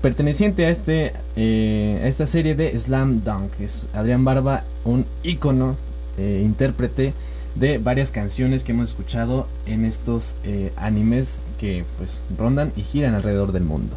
Perteneciente 0.00 0.64
a, 0.64 0.70
este, 0.70 1.12
eh, 1.36 2.00
a 2.02 2.06
esta 2.06 2.26
serie 2.26 2.54
de 2.54 2.78
Slam 2.78 3.22
Dunk. 3.22 3.60
Es 3.60 3.88
Adrián 3.92 4.24
Barba, 4.24 4.64
un 4.84 5.04
ícono, 5.22 5.76
eh, 6.16 6.40
intérprete 6.42 7.12
de 7.54 7.76
varias 7.76 8.10
canciones 8.10 8.64
que 8.64 8.72
hemos 8.72 8.90
escuchado 8.90 9.46
en 9.66 9.84
estos 9.84 10.36
eh, 10.44 10.72
animes 10.76 11.42
que 11.58 11.84
pues 11.98 12.22
rondan 12.38 12.72
y 12.76 12.82
giran 12.82 13.14
alrededor 13.14 13.52
del 13.52 13.64
mundo. 13.64 13.96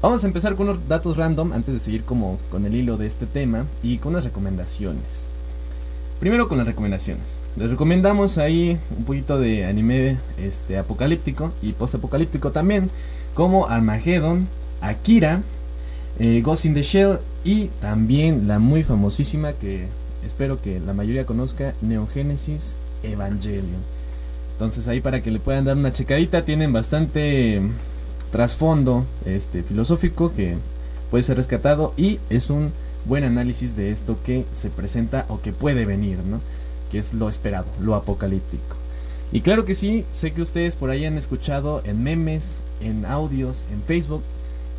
Vamos 0.00 0.22
a 0.22 0.28
empezar 0.28 0.54
con 0.54 0.68
unos 0.68 0.86
datos 0.86 1.16
random 1.16 1.52
antes 1.52 1.74
de 1.74 1.80
seguir 1.80 2.04
como 2.04 2.38
con 2.52 2.64
el 2.64 2.76
hilo 2.76 2.96
de 2.96 3.06
este 3.06 3.26
tema 3.26 3.66
y 3.82 3.98
con 3.98 4.12
unas 4.12 4.22
recomendaciones. 4.22 5.28
Primero 6.20 6.48
con 6.48 6.56
las 6.56 6.68
recomendaciones. 6.68 7.42
Les 7.56 7.72
recomendamos 7.72 8.38
ahí 8.38 8.78
un 8.96 9.04
poquito 9.04 9.40
de 9.40 9.66
anime 9.66 10.16
este, 10.40 10.78
apocalíptico 10.78 11.52
y 11.62 11.72
post-apocalíptico 11.72 12.52
también, 12.52 12.90
como 13.34 13.66
Armageddon, 13.66 14.46
Akira, 14.80 15.42
eh, 16.20 16.42
Ghost 16.44 16.66
in 16.66 16.74
the 16.74 16.82
Shell 16.82 17.18
y 17.42 17.66
también 17.80 18.46
la 18.46 18.60
muy 18.60 18.84
famosísima 18.84 19.52
que 19.52 19.88
espero 20.24 20.62
que 20.62 20.78
la 20.78 20.92
mayoría 20.92 21.26
conozca, 21.26 21.74
Neogenesis 21.80 22.76
Evangelion. 23.02 23.82
Entonces 24.52 24.86
ahí 24.86 25.00
para 25.00 25.22
que 25.22 25.32
le 25.32 25.40
puedan 25.40 25.64
dar 25.64 25.76
una 25.76 25.90
checadita, 25.90 26.44
tienen 26.44 26.72
bastante 26.72 27.62
trasfondo 28.30 29.04
este, 29.24 29.62
filosófico 29.62 30.32
que 30.32 30.56
puede 31.10 31.22
ser 31.22 31.36
rescatado 31.36 31.94
y 31.96 32.18
es 32.30 32.50
un 32.50 32.70
buen 33.04 33.24
análisis 33.24 33.76
de 33.76 33.90
esto 33.90 34.18
que 34.22 34.44
se 34.52 34.70
presenta 34.70 35.24
o 35.28 35.40
que 35.40 35.52
puede 35.52 35.84
venir, 35.84 36.18
¿no? 36.24 36.40
Que 36.90 36.98
es 36.98 37.14
lo 37.14 37.28
esperado, 37.28 37.66
lo 37.80 37.94
apocalíptico. 37.94 38.76
Y 39.30 39.42
claro 39.42 39.64
que 39.64 39.74
sí, 39.74 40.04
sé 40.10 40.32
que 40.32 40.42
ustedes 40.42 40.76
por 40.76 40.90
ahí 40.90 41.04
han 41.04 41.18
escuchado 41.18 41.82
en 41.84 42.02
memes, 42.02 42.62
en 42.80 43.04
audios, 43.04 43.66
en 43.72 43.82
Facebook, 43.82 44.22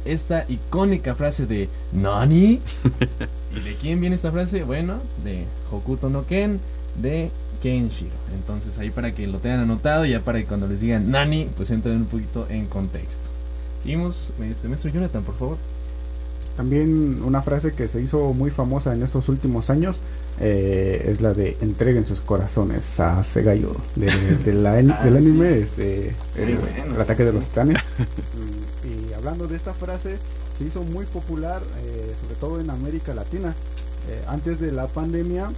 esta 0.06 0.46
icónica 0.48 1.14
frase 1.14 1.46
de 1.46 1.70
Nani. 1.92 2.60
¿Y 3.56 3.60
de 3.60 3.76
quién 3.76 4.00
viene 4.00 4.16
esta 4.16 4.32
frase? 4.32 4.64
Bueno, 4.64 4.96
de 5.24 5.46
Hokuto 5.72 6.10
no 6.10 6.26
Ken, 6.26 6.60
de 7.00 7.30
Kenshiro. 7.62 8.16
Entonces 8.34 8.80
ahí 8.80 8.90
para 8.90 9.12
que 9.12 9.28
lo 9.28 9.40
tengan 9.40 9.60
anotado, 9.62 10.06
ya 10.06 10.22
para 10.22 10.40
que 10.40 10.46
cuando 10.46 10.68
les 10.68 10.82
digan 10.82 11.12
Nani, 11.12 11.50
pues 11.56 11.70
entren 11.70 11.98
un 11.98 12.06
poquito 12.06 12.48
en 12.50 12.66
contexto. 12.66 13.30
Seguimos, 13.82 14.32
este 14.42 14.68
maestro 14.68 14.90
Jonathan, 14.92 15.24
por 15.24 15.36
favor. 15.36 15.58
También 16.58 17.22
una 17.24 17.42
frase 17.42 17.72
que 17.72 17.88
se 17.88 18.02
hizo 18.02 18.34
muy 18.34 18.52
famosa 18.52 18.94
en 18.94 19.02
estos 19.02 19.30
últimos 19.30 19.70
años 19.70 20.02
eh, 20.42 21.06
es 21.10 21.22
la 21.22 21.34
de 21.34 21.56
entreguen 21.62 22.06
sus 22.06 22.20
corazones 22.20 23.00
a 23.00 23.24
Segayo 23.24 23.74
de, 23.96 24.08
de 24.44 24.54
la- 24.54 24.72
Ah, 24.74 25.04
del 25.06 25.22
sí. 25.24 25.30
anime 25.30 25.60
este 25.60 26.14
el, 26.36 26.58
bueno. 26.58 26.96
el 26.96 27.02
ataque 27.02 27.24
de 27.24 27.32
los 27.32 27.46
titanes 27.46 27.78
y, 28.84 29.10
y 29.10 29.14
hablando 29.14 29.48
de 29.48 29.56
esta 29.56 29.74
frase 29.74 30.18
se 30.54 30.66
hizo 30.66 30.82
muy 30.84 31.06
popular 31.06 31.62
eh, 31.86 32.14
sobre 32.22 32.36
todo 32.36 32.60
en 32.60 32.70
América 32.70 33.14
Latina 33.14 33.56
Eh, 34.10 34.22
antes 34.28 34.60
de 34.60 34.72
la 34.72 34.88
pandemia 34.88 35.52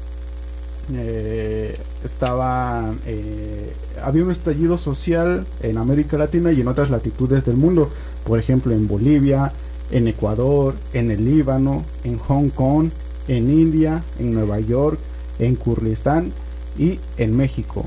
eh, 0.94 1.78
estaba 2.04 2.94
eh, 3.06 3.74
había 4.04 4.24
un 4.24 4.32
estallido 4.32 4.78
social 4.78 5.46
en 5.62 5.78
América 5.78 6.18
Latina 6.18 6.52
y 6.52 6.62
en 6.62 6.68
otras 6.68 6.90
latitudes 6.90 7.46
del 7.46 7.56
mundo, 7.56 7.90
por 8.26 8.40
ejemplo 8.40 8.74
en 8.74 8.88
Bolivia, 8.88 9.54
en 9.92 10.08
Ecuador, 10.08 10.76
en 10.94 11.12
el 11.12 11.24
Líbano, 11.24 11.84
en 12.04 12.18
Hong 12.18 12.50
Kong, 12.50 12.90
en 13.28 13.50
India, 13.50 14.04
en 14.20 14.34
Nueva 14.34 14.60
York, 14.60 15.00
en 15.40 15.56
Kurdistán 15.56 16.32
y 16.78 17.00
en 17.18 17.38
México. 17.38 17.86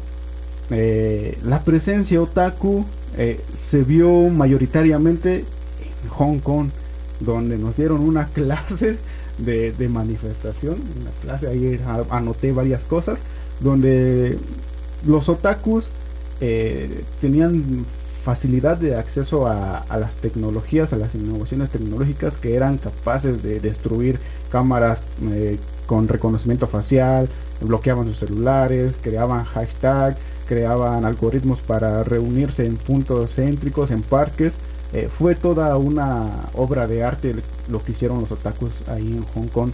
Eh, 0.71 1.39
la 1.45 1.63
presencia 1.63 2.23
otaku 2.23 2.85
se 3.55 3.85
vio 3.85 4.29
mayoritariamente 4.29 5.39
en 6.03 6.09
Hong 6.11 6.39
Kong, 6.39 6.69
donde 7.21 7.59
nos 7.59 7.77
dieron 7.77 8.01
una 8.01 8.27
clase 8.35 8.99
de, 9.39 9.89
manifestación, 9.89 10.77
una 11.01 11.11
clase 11.23 11.49
ahí 11.49 11.81
anoté 12.11 12.53
varias 12.53 12.85
cosas, 12.85 13.19
donde 13.61 14.39
los 15.07 15.29
otakus 15.29 15.91
eh, 16.41 17.05
tenían 17.21 17.85
facilidad 18.23 18.79
de 18.79 18.97
acceso 18.97 19.47
a, 19.47 19.79
a 19.79 19.99
las 19.99 20.17
tecnologías, 20.17 20.93
a 20.93 20.97
las 20.97 21.15
innovaciones 21.15 21.71
tecnológicas 21.71 22.39
que 22.39 22.55
eran 22.55 22.79
capaces 22.79 23.43
de 23.43 23.61
destruir 23.61 24.19
cámaras 24.51 25.03
eh, 25.31 25.59
con 25.87 26.09
reconocimiento 26.09 26.67
facial, 26.67 27.29
bloqueaban 27.61 28.07
sus 28.07 28.19
celulares, 28.19 28.99
creaban 29.03 29.45
hashtag, 29.45 30.17
creaban 30.47 31.05
algoritmos 31.05 31.61
para 31.61 32.03
reunirse 32.03 32.67
en 32.67 32.77
puntos 32.77 33.35
céntricos, 33.35 33.91
en 33.91 34.03
parques. 34.03 34.57
Eh, 34.95 35.09
fue 35.09 35.35
toda 35.35 35.77
una 35.77 36.49
obra 36.55 36.87
de 36.87 37.03
arte 37.03 37.35
lo 37.69 37.83
que 37.83 37.93
hicieron 37.93 38.21
los 38.21 38.31
otakus 38.31 38.73
ahí 38.89 39.09
en 39.09 39.25
Hong 39.35 39.49
Kong. 39.49 39.71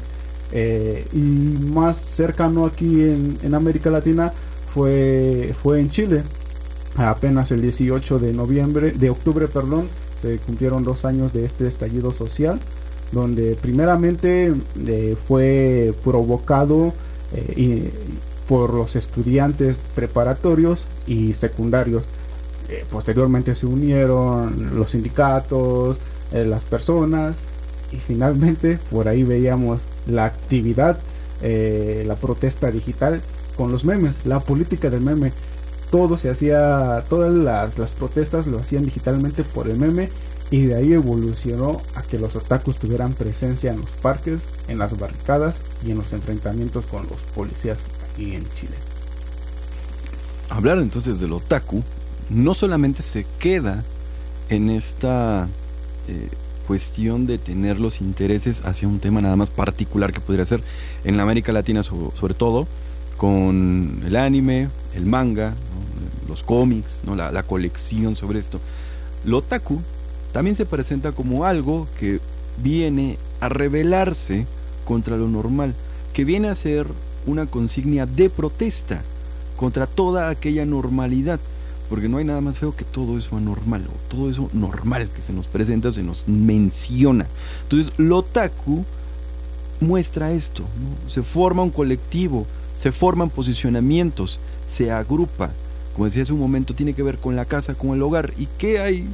Eh, 0.53 1.07
y 1.13 1.19
más 1.19 1.97
cercano 1.97 2.67
aquí 2.67 3.03
en, 3.03 3.55
América 3.55 3.91
Latina 3.91 4.33
fue, 4.73 5.55
fue 5.63 5.81
en 5.81 5.91
Chile. 5.91 6.23
Apenas 6.97 7.51
el 7.53 7.63
18 7.63 8.19
de 8.19 8.33
noviembre, 8.33 8.91
de 8.93 9.11
octubre, 9.11 9.47
perdón, 9.47 9.89
se 10.21 10.39
cumplieron 10.39 10.83
dos 10.83 11.05
años 11.05 11.33
de 11.33 11.45
este 11.45 11.67
estallido 11.67 12.13
social, 12.13 12.59
donde 13.13 13.57
primeramente 13.61 14.53
eh, 14.87 15.17
fue 15.29 15.95
provocado 16.05 16.93
eh, 17.33 17.91
por 18.49 18.75
los 18.75 18.97
estudiantes 18.97 19.81
preparatorios 19.95 20.87
y 21.07 21.33
secundarios. 21.35 22.03
Eh, 22.71 22.85
posteriormente 22.89 23.57
se 23.57 23.67
unieron 23.67 24.77
los 24.77 24.93
sindicatos, 24.93 25.97
eh, 26.31 26.45
las 26.45 26.63
personas 26.63 27.37
y 27.91 27.97
finalmente 27.97 28.79
por 28.93 29.09
ahí 29.09 29.25
veíamos 29.25 29.83
la 30.07 30.27
actividad, 30.27 31.01
eh, 31.43 32.05
la 32.07 32.15
protesta 32.15 32.71
digital 32.71 33.23
con 33.57 33.73
los 33.73 33.85
memes, 33.85 34.25
la 34.25 34.39
política 34.39 34.89
del 34.89 35.01
meme. 35.01 35.33
Todo 35.91 36.17
se 36.17 36.31
hacía, 36.31 37.05
todas 37.09 37.35
las, 37.35 37.77
las 37.77 37.93
protestas 37.95 38.47
lo 38.47 38.61
hacían 38.61 38.85
digitalmente 38.85 39.43
por 39.43 39.69
el 39.69 39.77
meme 39.77 40.09
y 40.53 40.67
de 40.67 40.77
ahí 40.77 40.93
evolucionó 40.93 41.83
a 41.97 42.03
que 42.03 42.21
los 42.21 42.37
otakus 42.37 42.77
tuvieran 42.77 43.15
presencia 43.15 43.73
en 43.73 43.81
los 43.81 43.91
parques, 43.91 44.43
en 44.69 44.79
las 44.79 44.97
barricadas 44.97 45.61
y 45.85 45.91
en 45.91 45.99
los 45.99 46.13
enfrentamientos 46.13 46.87
con 46.87 47.09
los 47.09 47.23
policías 47.35 47.81
aquí 48.13 48.37
en 48.37 48.49
Chile. 48.55 48.77
Hablar 50.51 50.79
entonces 50.79 51.19
del 51.19 51.33
otaku 51.33 51.83
no 52.31 52.55
solamente 52.55 53.03
se 53.03 53.27
queda 53.39 53.83
en 54.49 54.71
esta 54.71 55.49
eh, 56.09 56.29
cuestión 56.67 57.27
de 57.27 57.39
tener 57.39 57.81
los 57.81 58.01
intereses 58.01 58.63
hacia 58.65 58.89
un 58.89 59.01
tema 59.01 59.21
nada 59.21 59.37
más 59.37 59.51
particular 59.51 60.13
que 60.13 60.21
podría 60.21 60.45
ser 60.45 60.63
en 61.05 61.17
la 61.17 61.25
América 61.25 61.53
Latina 61.53 61.83
so- 61.83 62.13
sobre 62.15 62.35
todo 62.35 62.67
con 63.17 64.03
el 64.07 64.17
anime, 64.17 64.69
el 64.95 65.05
manga, 65.07 65.55
los 66.29 66.43
cómics, 66.43 67.03
la, 67.15 67.31
la 67.31 67.43
colección 67.43 68.17
sobre 68.17 68.39
esto. 68.39 68.61
Lo 69.25 69.39
otaku 69.39 69.81
también 70.33 70.57
se 70.57 70.65
presenta 70.65 71.13
como 71.13 71.45
algo 71.45 71.87
que 71.99 72.21
viene 72.63 73.19
a 73.41 73.49
rebelarse 73.49 74.47
contra 74.85 75.17
lo 75.17 75.29
normal, 75.29 75.75
que 76.13 76.25
viene 76.25 76.49
a 76.49 76.55
ser 76.55 76.87
una 77.27 77.47
consigna 77.47 78.07
de 78.07 78.31
protesta 78.31 79.03
contra 79.57 79.87
toda 79.87 80.31
aquella 80.31 80.65
normalidad. 80.65 81.41
Porque 81.91 82.09
no 82.09 82.19
hay 82.19 82.25
nada 82.25 82.41
más 82.41 82.59
feo 82.59 82.75
que 82.75 82.85
todo 82.85 83.19
eso 83.19 83.37
anormal, 83.37 83.87
o 83.89 84.09
todo 84.09 84.31
eso 84.31 84.49
normal 84.53 85.09
que 85.09 85.21
se 85.23 85.33
nos 85.33 85.49
presenta, 85.49 85.93
se 85.93 86.05
nos 86.05 86.29
menciona. 86.29 87.27
Entonces, 87.65 87.93
lo 87.99 88.19
otaku 88.19 88.85
muestra 89.81 90.31
esto, 90.31 90.65
se 91.09 91.23
forma 91.23 91.63
un 91.63 91.71
colectivo, 91.71 92.47
se 92.75 92.93
forman 92.93 93.29
posicionamientos, 93.29 94.39
se 94.69 94.93
agrupa. 94.93 95.51
Como 95.95 96.05
decía 96.05 96.23
hace 96.23 96.33
un 96.33 96.39
momento, 96.39 96.75
tiene 96.75 96.95
que 96.95 97.03
ver 97.03 97.19
con 97.19 97.35
la 97.35 97.45
casa, 97.45 97.75
con 97.75 97.91
el 97.91 98.03
hogar. 98.03 98.33
¿Y 98.39 98.47
qué 98.57 98.79
hay 98.79 99.05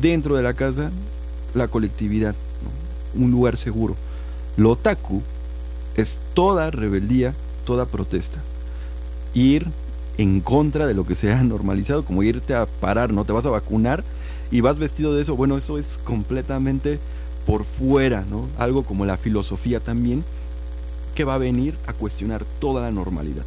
dentro 0.00 0.34
de 0.34 0.42
la 0.42 0.54
casa? 0.54 0.90
La 1.54 1.68
colectividad, 1.68 2.34
un 3.14 3.30
lugar 3.30 3.58
seguro. 3.58 3.94
Lo 4.56 4.70
otaku 4.70 5.22
es 5.94 6.20
toda 6.32 6.70
rebeldía, 6.70 7.34
toda 7.64 7.84
protesta. 7.84 8.40
Ir 9.34 9.66
en 10.18 10.40
contra 10.40 10.86
de 10.86 10.94
lo 10.94 11.06
que 11.06 11.14
se 11.14 11.32
ha 11.32 11.42
normalizado, 11.42 12.04
como 12.04 12.24
irte 12.24 12.54
a 12.54 12.66
parar, 12.66 13.12
no 13.12 13.24
te 13.24 13.32
vas 13.32 13.46
a 13.46 13.50
vacunar 13.50 14.04
y 14.50 14.60
vas 14.60 14.78
vestido 14.78 15.14
de 15.14 15.22
eso. 15.22 15.36
Bueno, 15.36 15.56
eso 15.56 15.78
es 15.78 15.98
completamente 16.04 16.98
por 17.46 17.64
fuera, 17.64 18.24
¿no? 18.28 18.48
Algo 18.58 18.82
como 18.82 19.06
la 19.06 19.16
filosofía 19.16 19.80
también, 19.80 20.24
que 21.14 21.24
va 21.24 21.34
a 21.34 21.38
venir 21.38 21.74
a 21.86 21.92
cuestionar 21.92 22.44
toda 22.58 22.82
la 22.82 22.90
normalidad. 22.90 23.44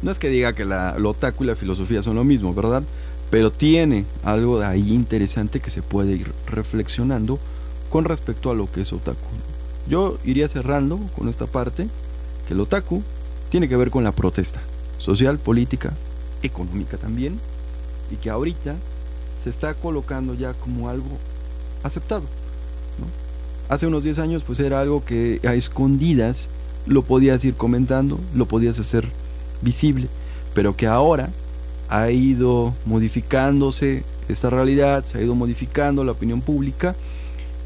No 0.00 0.10
es 0.10 0.18
que 0.18 0.28
diga 0.28 0.52
que 0.52 0.64
la, 0.64 0.96
otaku 1.04 1.44
y 1.44 1.48
la 1.48 1.56
filosofía 1.56 2.02
son 2.02 2.16
lo 2.16 2.24
mismo, 2.24 2.54
¿verdad? 2.54 2.84
Pero 3.30 3.50
tiene 3.50 4.06
algo 4.22 4.60
de 4.60 4.66
ahí 4.66 4.92
interesante 4.92 5.60
que 5.60 5.70
se 5.70 5.82
puede 5.82 6.12
ir 6.12 6.32
reflexionando 6.46 7.38
con 7.90 8.04
respecto 8.04 8.50
a 8.50 8.54
lo 8.54 8.70
que 8.70 8.82
es 8.82 8.92
otaku. 8.92 9.28
Yo 9.88 10.18
iría 10.24 10.48
cerrando 10.48 10.98
con 11.16 11.28
esta 11.28 11.46
parte, 11.46 11.88
que 12.46 12.54
el 12.54 12.60
otaku 12.60 13.02
tiene 13.50 13.68
que 13.68 13.76
ver 13.76 13.90
con 13.90 14.04
la 14.04 14.12
protesta 14.12 14.60
social, 14.98 15.38
política, 15.38 15.92
económica 16.42 16.96
también, 16.96 17.38
y 18.10 18.16
que 18.16 18.30
ahorita 18.30 18.74
se 19.42 19.50
está 19.50 19.74
colocando 19.74 20.34
ya 20.34 20.54
como 20.54 20.88
algo 20.88 21.10
aceptado. 21.82 22.24
Hace 23.68 23.86
unos 23.86 24.04
10 24.04 24.18
años 24.18 24.42
pues 24.44 24.60
era 24.60 24.80
algo 24.80 25.04
que 25.04 25.40
a 25.44 25.54
escondidas 25.54 26.48
lo 26.86 27.02
podías 27.02 27.44
ir 27.44 27.54
comentando, 27.54 28.20
lo 28.34 28.46
podías 28.46 28.78
hacer 28.78 29.08
visible, 29.62 30.08
pero 30.54 30.76
que 30.76 30.86
ahora 30.86 31.30
ha 31.88 32.10
ido 32.10 32.74
modificándose 32.84 34.04
esta 34.28 34.50
realidad, 34.50 35.04
se 35.04 35.18
ha 35.18 35.22
ido 35.22 35.34
modificando 35.34 36.04
la 36.04 36.12
opinión 36.12 36.40
pública 36.40 36.94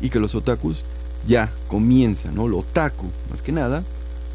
y 0.01 0.11
que 0.11 0.21
los 0.21 0.35
otakus 0.35 0.83
ya 1.27 1.53
comienzan, 1.69 2.35
¿no? 2.35 2.47
Lo 2.47 2.59
otaku, 2.59 3.07
más 3.31 3.43
que 3.43 3.53
nada, 3.53 3.83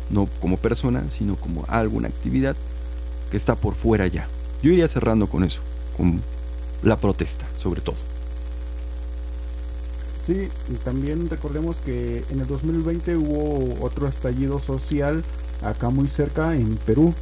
no 0.09 0.27
como 0.41 0.57
persona, 0.57 1.05
sino 1.09 1.35
como 1.35 1.63
alguna 1.67 2.09
actividad 2.09 2.55
que 3.31 3.37
está 3.37 3.55
por 3.55 3.73
fuera 3.73 4.05
ya. 4.07 4.27
Yo 4.61 4.71
iría 4.71 4.87
cerrando 4.87 5.27
con 5.27 5.43
eso, 5.43 5.61
con 5.97 6.21
la 6.83 6.97
protesta, 6.97 7.47
sobre 7.55 7.81
todo. 7.81 7.95
Sí, 10.25 10.49
y 10.69 10.75
también 10.75 11.29
recordemos 11.29 11.75
que 11.77 12.23
en 12.29 12.41
el 12.41 12.47
2020 12.47 13.17
hubo 13.17 13.83
otro 13.83 14.07
estallido 14.07 14.59
social 14.59 15.23
acá 15.63 15.89
muy 15.89 16.07
cerca 16.07 16.55
en 16.55 16.75
Perú, 16.77 17.13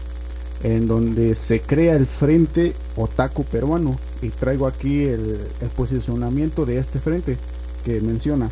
en 0.64 0.88
donde 0.88 1.36
se 1.36 1.62
crea 1.62 1.96
el 1.96 2.08
Frente 2.08 2.74
Otaku 2.98 3.46
Peruano. 3.46 3.98
Y 4.22 4.30
traigo 4.30 4.68
aquí 4.68 5.04
el, 5.04 5.40
posicionamiento 5.78 6.66
de 6.66 6.78
este 6.78 7.00
frente 7.00 7.38
que 7.86 8.02
menciona, 8.02 8.50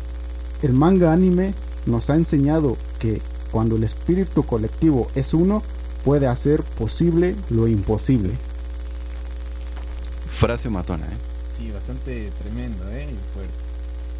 el 0.62 0.72
manga 0.72 1.12
anime 1.12 1.52
nos 1.84 2.08
ha 2.08 2.14
enseñado 2.14 2.76
que 2.98 3.20
cuando 3.50 3.76
el 3.76 3.84
espíritu 3.84 4.44
colectivo 4.44 5.08
es 5.14 5.34
uno, 5.34 5.62
puede 6.04 6.26
hacer 6.26 6.62
posible 6.62 7.36
lo 7.50 7.68
imposible. 7.68 8.34
Frase 10.30 10.68
matona, 10.68 11.06
¿eh? 11.06 11.16
Sí, 11.56 11.70
bastante 11.70 12.30
tremendo, 12.40 12.88
¿eh? 12.90 13.08
Fuerte. 13.34 13.52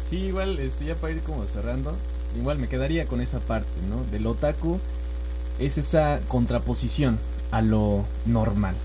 Sí, 0.09 0.17
igual, 0.17 0.59
este, 0.59 0.85
ya 0.85 0.95
para 0.95 1.13
ir 1.13 1.21
como 1.21 1.45
cerrando, 1.47 1.95
igual 2.37 2.57
me 2.57 2.67
quedaría 2.67 3.05
con 3.05 3.21
esa 3.21 3.39
parte, 3.39 3.69
¿no? 3.89 4.03
Del 4.11 4.27
otaku 4.27 4.79
es 5.59 5.77
esa 5.77 6.19
contraposición 6.27 7.19
a 7.51 7.61
lo 7.61 8.05
normal. 8.25 8.75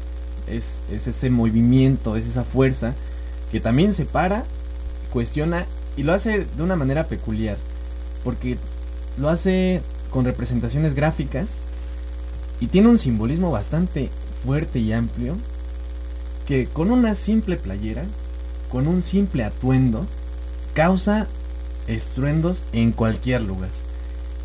Es, 0.46 0.82
es 0.90 1.06
ese 1.06 1.30
movimiento, 1.30 2.16
es 2.16 2.26
esa 2.26 2.44
fuerza 2.44 2.94
que 3.50 3.60
también 3.60 3.92
se 3.92 4.04
para, 4.04 4.44
cuestiona 5.12 5.66
y 5.96 6.02
lo 6.02 6.12
hace 6.12 6.44
de 6.44 6.62
una 6.62 6.76
manera 6.76 7.08
peculiar. 7.08 7.56
Porque 8.22 8.58
lo 9.16 9.28
hace 9.28 9.80
con 10.10 10.24
representaciones 10.24 10.94
gráficas 10.94 11.62
y 12.60 12.66
tiene 12.68 12.88
un 12.88 12.98
simbolismo 12.98 13.50
bastante 13.50 14.10
fuerte 14.44 14.78
y 14.78 14.92
amplio 14.92 15.36
que 16.46 16.66
con 16.66 16.90
una 16.90 17.14
simple 17.14 17.56
playera, 17.56 18.04
con 18.70 18.86
un 18.86 19.02
simple 19.02 19.44
atuendo, 19.44 20.06
causa 20.74 21.26
estruendos 21.86 22.64
en 22.72 22.92
cualquier 22.92 23.42
lugar. 23.42 23.70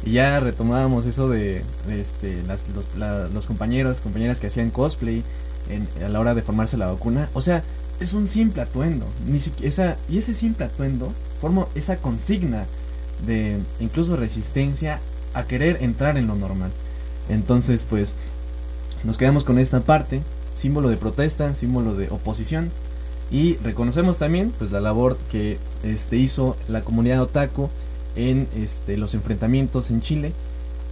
Y 0.06 0.12
ya 0.14 0.40
retomábamos 0.40 1.06
eso 1.06 1.28
de 1.30 1.64
este, 1.90 2.42
los, 2.44 2.86
los 3.34 3.46
compañeros, 3.48 4.00
compañeras 4.02 4.40
que 4.40 4.48
hacían 4.48 4.70
cosplay 4.70 5.24
en- 5.70 5.88
a 6.04 6.08
la 6.10 6.20
hora 6.20 6.34
de 6.36 6.42
formarse 6.42 6.78
la 6.78 6.88
vacuna. 6.88 7.30
O 7.34 7.42
sea, 7.42 7.64
es 8.00 8.14
un 8.14 8.28
simple 8.28 8.62
atuendo. 8.62 9.06
Ni 9.28 9.40
esa, 9.62 9.98
y 10.08 10.18
ese 10.20 10.34
simple 10.34 10.66
atuendo 10.66 11.12
forma 11.40 11.68
esa 11.76 11.98
consigna 11.98 12.66
de 13.26 13.60
incluso 13.82 14.16
resistencia 14.16 15.02
a 15.34 15.44
querer 15.44 15.84
entrar 15.84 16.18
en 16.18 16.28
lo 16.28 16.36
normal. 16.36 16.72
Entonces, 17.30 17.84
pues, 17.88 18.14
nos 19.04 19.18
quedamos 19.18 19.44
con 19.44 19.60
esta 19.60 19.80
parte, 19.82 20.22
símbolo 20.54 20.90
de 20.90 20.98
protesta, 20.98 21.54
símbolo 21.54 21.96
de 21.96 22.10
oposición. 22.10 22.72
Y 23.32 23.58
reconocemos 23.58 24.18
también 24.18 24.52
pues 24.58 24.72
la 24.72 24.80
labor 24.80 25.16
que 25.32 25.60
este, 25.84 26.18
hizo 26.18 26.58
la 26.68 26.82
comunidad 26.82 27.22
otaku 27.22 27.70
en 28.16 28.48
este, 28.56 28.98
los 28.98 29.14
enfrentamientos 29.14 29.92
en 29.92 30.02
Chile. 30.02 30.34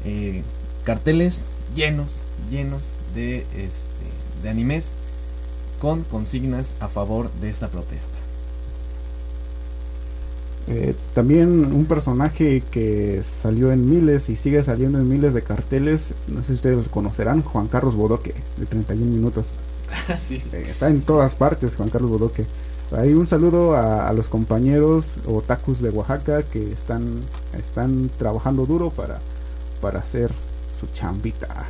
Eh, 0.05 0.43
carteles 0.83 1.49
llenos, 1.75 2.23
llenos 2.49 2.93
de, 3.15 3.39
este, 3.55 4.43
de 4.43 4.49
animes 4.49 4.97
con 5.79 6.03
consignas 6.03 6.75
a 6.79 6.87
favor 6.87 7.31
de 7.41 7.49
esta 7.49 7.69
protesta. 7.69 8.17
Eh, 10.69 10.95
también 11.13 11.71
un 11.73 11.85
personaje 11.85 12.61
que 12.71 13.23
salió 13.23 13.71
en 13.71 13.89
miles 13.89 14.29
y 14.29 14.35
sigue 14.35 14.61
saliendo 14.63 14.99
en 14.99 15.07
miles 15.07 15.33
de 15.33 15.41
carteles, 15.41 16.13
no 16.27 16.41
sé 16.41 16.47
si 16.47 16.53
ustedes 16.55 16.85
lo 16.85 16.91
conocerán, 16.91 17.41
Juan 17.41 17.67
Carlos 17.67 17.95
Bodoque, 17.95 18.33
de 18.57 18.65
31 18.65 19.09
minutos. 19.09 19.47
sí. 20.19 20.41
Eh, 20.51 20.67
está 20.69 20.89
en 20.89 21.01
todas 21.01 21.35
partes 21.35 21.75
Juan 21.75 21.89
Carlos 21.89 22.11
Bodoque. 22.11 22.45
Ahí 22.91 23.13
un 23.13 23.27
saludo 23.27 23.75
a, 23.75 24.07
a 24.07 24.13
los 24.13 24.29
compañeros 24.29 25.19
otakus 25.25 25.81
de 25.81 25.89
Oaxaca 25.89 26.43
que 26.43 26.71
están, 26.71 27.21
están 27.57 28.09
trabajando 28.17 28.65
duro 28.65 28.89
para, 28.89 29.19
para 29.81 29.99
hacer 29.99 30.31
su 30.79 30.87
chambita. 30.87 31.65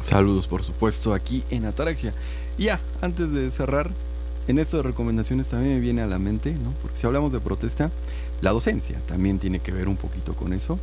Saludos, 0.00 0.46
por 0.46 0.62
supuesto, 0.62 1.14
aquí 1.14 1.42
en 1.50 1.64
Ataraxia. 1.64 2.12
Y 2.58 2.64
ya, 2.64 2.80
antes 3.00 3.32
de 3.32 3.50
cerrar, 3.50 3.90
en 4.46 4.58
esto 4.58 4.76
de 4.76 4.82
recomendaciones 4.82 5.48
también 5.48 5.74
me 5.74 5.80
viene 5.80 6.02
a 6.02 6.06
la 6.06 6.18
mente, 6.18 6.52
¿no? 6.52 6.70
Porque 6.82 6.98
si 6.98 7.06
hablamos 7.06 7.32
de 7.32 7.40
protesta, 7.40 7.90
la 8.44 8.52
docencia 8.52 8.98
también 9.06 9.38
tiene 9.38 9.58
que 9.58 9.72
ver 9.72 9.88
un 9.88 9.96
poquito 9.96 10.34
con 10.34 10.52
eso. 10.52 10.78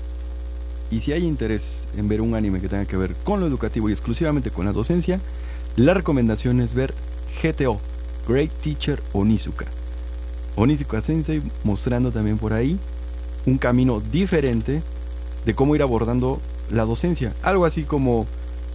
Y 0.90 1.00
si 1.02 1.14
hay 1.14 1.26
interés 1.26 1.88
en 1.96 2.10
ver 2.10 2.20
un 2.20 2.36
anime 2.36 2.60
que 2.60 2.68
tenga 2.68 2.86
que 2.86 2.98
ver 2.98 3.16
con 3.24 3.40
lo 3.40 3.48
educativo 3.48 3.88
y 3.88 3.94
exclusivamente 3.94 4.52
con 4.52 4.66
la 4.66 4.74
docencia, 4.74 5.22
la 5.78 5.94
recomendación 5.94 6.60
es 6.60 6.74
ver 6.74 6.94
GTO, 7.42 7.80
Great 8.28 8.52
Teacher 8.62 9.02
Onizuka. 9.14 9.66
Onizuka 10.58 11.02
Sensei 11.02 11.42
mostrando 11.64 12.12
también 12.12 12.38
por 12.38 12.52
ahí 12.52 12.78
un 13.46 13.58
camino 13.58 14.02
diferente 14.12 14.84
de 15.46 15.54
cómo 15.56 15.76
ir 15.76 15.82
abordando 15.82 16.42
la 16.70 16.84
docencia. 16.84 17.34
Algo 17.42 17.66
así 17.66 17.84
como 17.84 18.26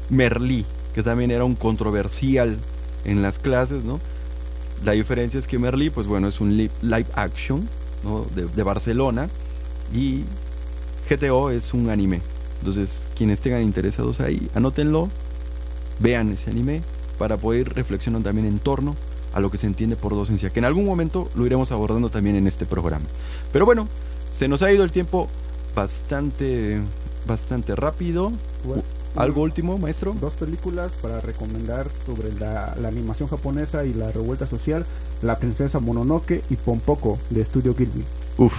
Merlí, 0.09 0.65
que 0.95 1.03
también 1.03 1.31
era 1.31 1.45
un 1.45 1.55
controversial 1.55 2.57
en 3.05 3.21
las 3.21 3.39
clases, 3.39 3.85
¿no? 3.85 4.01
La 4.85 4.93
diferencia 4.93 5.39
es 5.39 5.47
que 5.47 5.59
Merlí, 5.59 5.91
pues 5.91 6.07
bueno, 6.07 6.29
es 6.29 6.41
un 6.41 6.57
li- 6.57 6.71
live 6.83 7.07
action, 7.15 7.69
De, 8.35 8.63
Barcelona 8.63 9.29
y 9.93 10.23
GTO 11.09 11.51
es 11.51 11.75
un 11.75 11.91
anime. 11.91 12.21
Entonces, 12.61 13.09
quienes 13.15 13.41
tengan 13.41 13.63
interesados 13.63 14.21
ahí, 14.21 14.49
anótenlo, 14.55 15.09
vean 15.99 16.31
ese 16.33 16.51
anime 16.51 16.83
para 17.19 17.37
poder 17.37 17.75
reflexionar 17.75 18.23
también 18.23 18.47
en 18.47 18.59
torno 18.59 18.95
a 19.35 19.41
lo 19.41 19.51
que 19.51 19.59
se 19.59 19.67
entiende 19.67 19.97
por 19.97 20.15
docencia, 20.15 20.51
que 20.51 20.61
en 20.61 20.65
algún 20.65 20.85
momento 20.85 21.29
lo 21.35 21.45
iremos 21.45 21.73
abordando 21.73 22.09
también 22.09 22.37
en 22.37 22.47
este 22.47 22.65
programa. 22.65 23.05
Pero 23.53 23.67
bueno, 23.67 23.89
se 24.31 24.49
nos 24.49 24.63
ha 24.63 24.73
ido 24.73 24.85
el 24.85 24.93
tiempo 24.93 25.29
bastante 25.75 26.81
bastante 27.27 27.75
rápido. 27.75 28.33
¿Algo 29.17 29.43
último, 29.43 29.79
maestro? 29.79 30.13
Dos 30.13 30.35
películas 30.35 30.93
para 31.01 31.21
recomendar 31.21 31.89
sobre 32.05 32.33
la, 32.33 32.75
la 32.81 32.89
animación 32.89 33.29
japonesa 33.29 33.85
y 33.85 33.95
la 33.95 34.11
revuelta 34.11 34.47
social, 34.47 34.85
La 35.23 35.39
princesa 35.39 35.81
Mononoke 35.81 36.43
y 36.51 36.57
Pompoko 36.57 37.19
de 37.31 37.41
Estudio 37.41 37.75
Gilby. 37.75 38.05
Uf, 38.37 38.55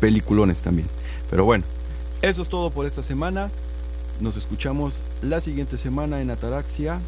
peliculones 0.00 0.60
también. 0.60 0.88
Pero 1.30 1.44
bueno, 1.44 1.64
eso 2.22 2.42
es 2.42 2.48
todo 2.48 2.70
por 2.70 2.86
esta 2.86 3.02
semana. 3.02 3.50
Nos 4.20 4.36
escuchamos 4.36 5.00
la 5.22 5.40
siguiente 5.40 5.78
semana 5.78 6.20
en 6.20 6.30
Ataraxia. 6.30 7.00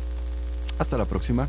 Hasta 0.79 0.97
la 0.97 1.05
próxima. 1.05 1.49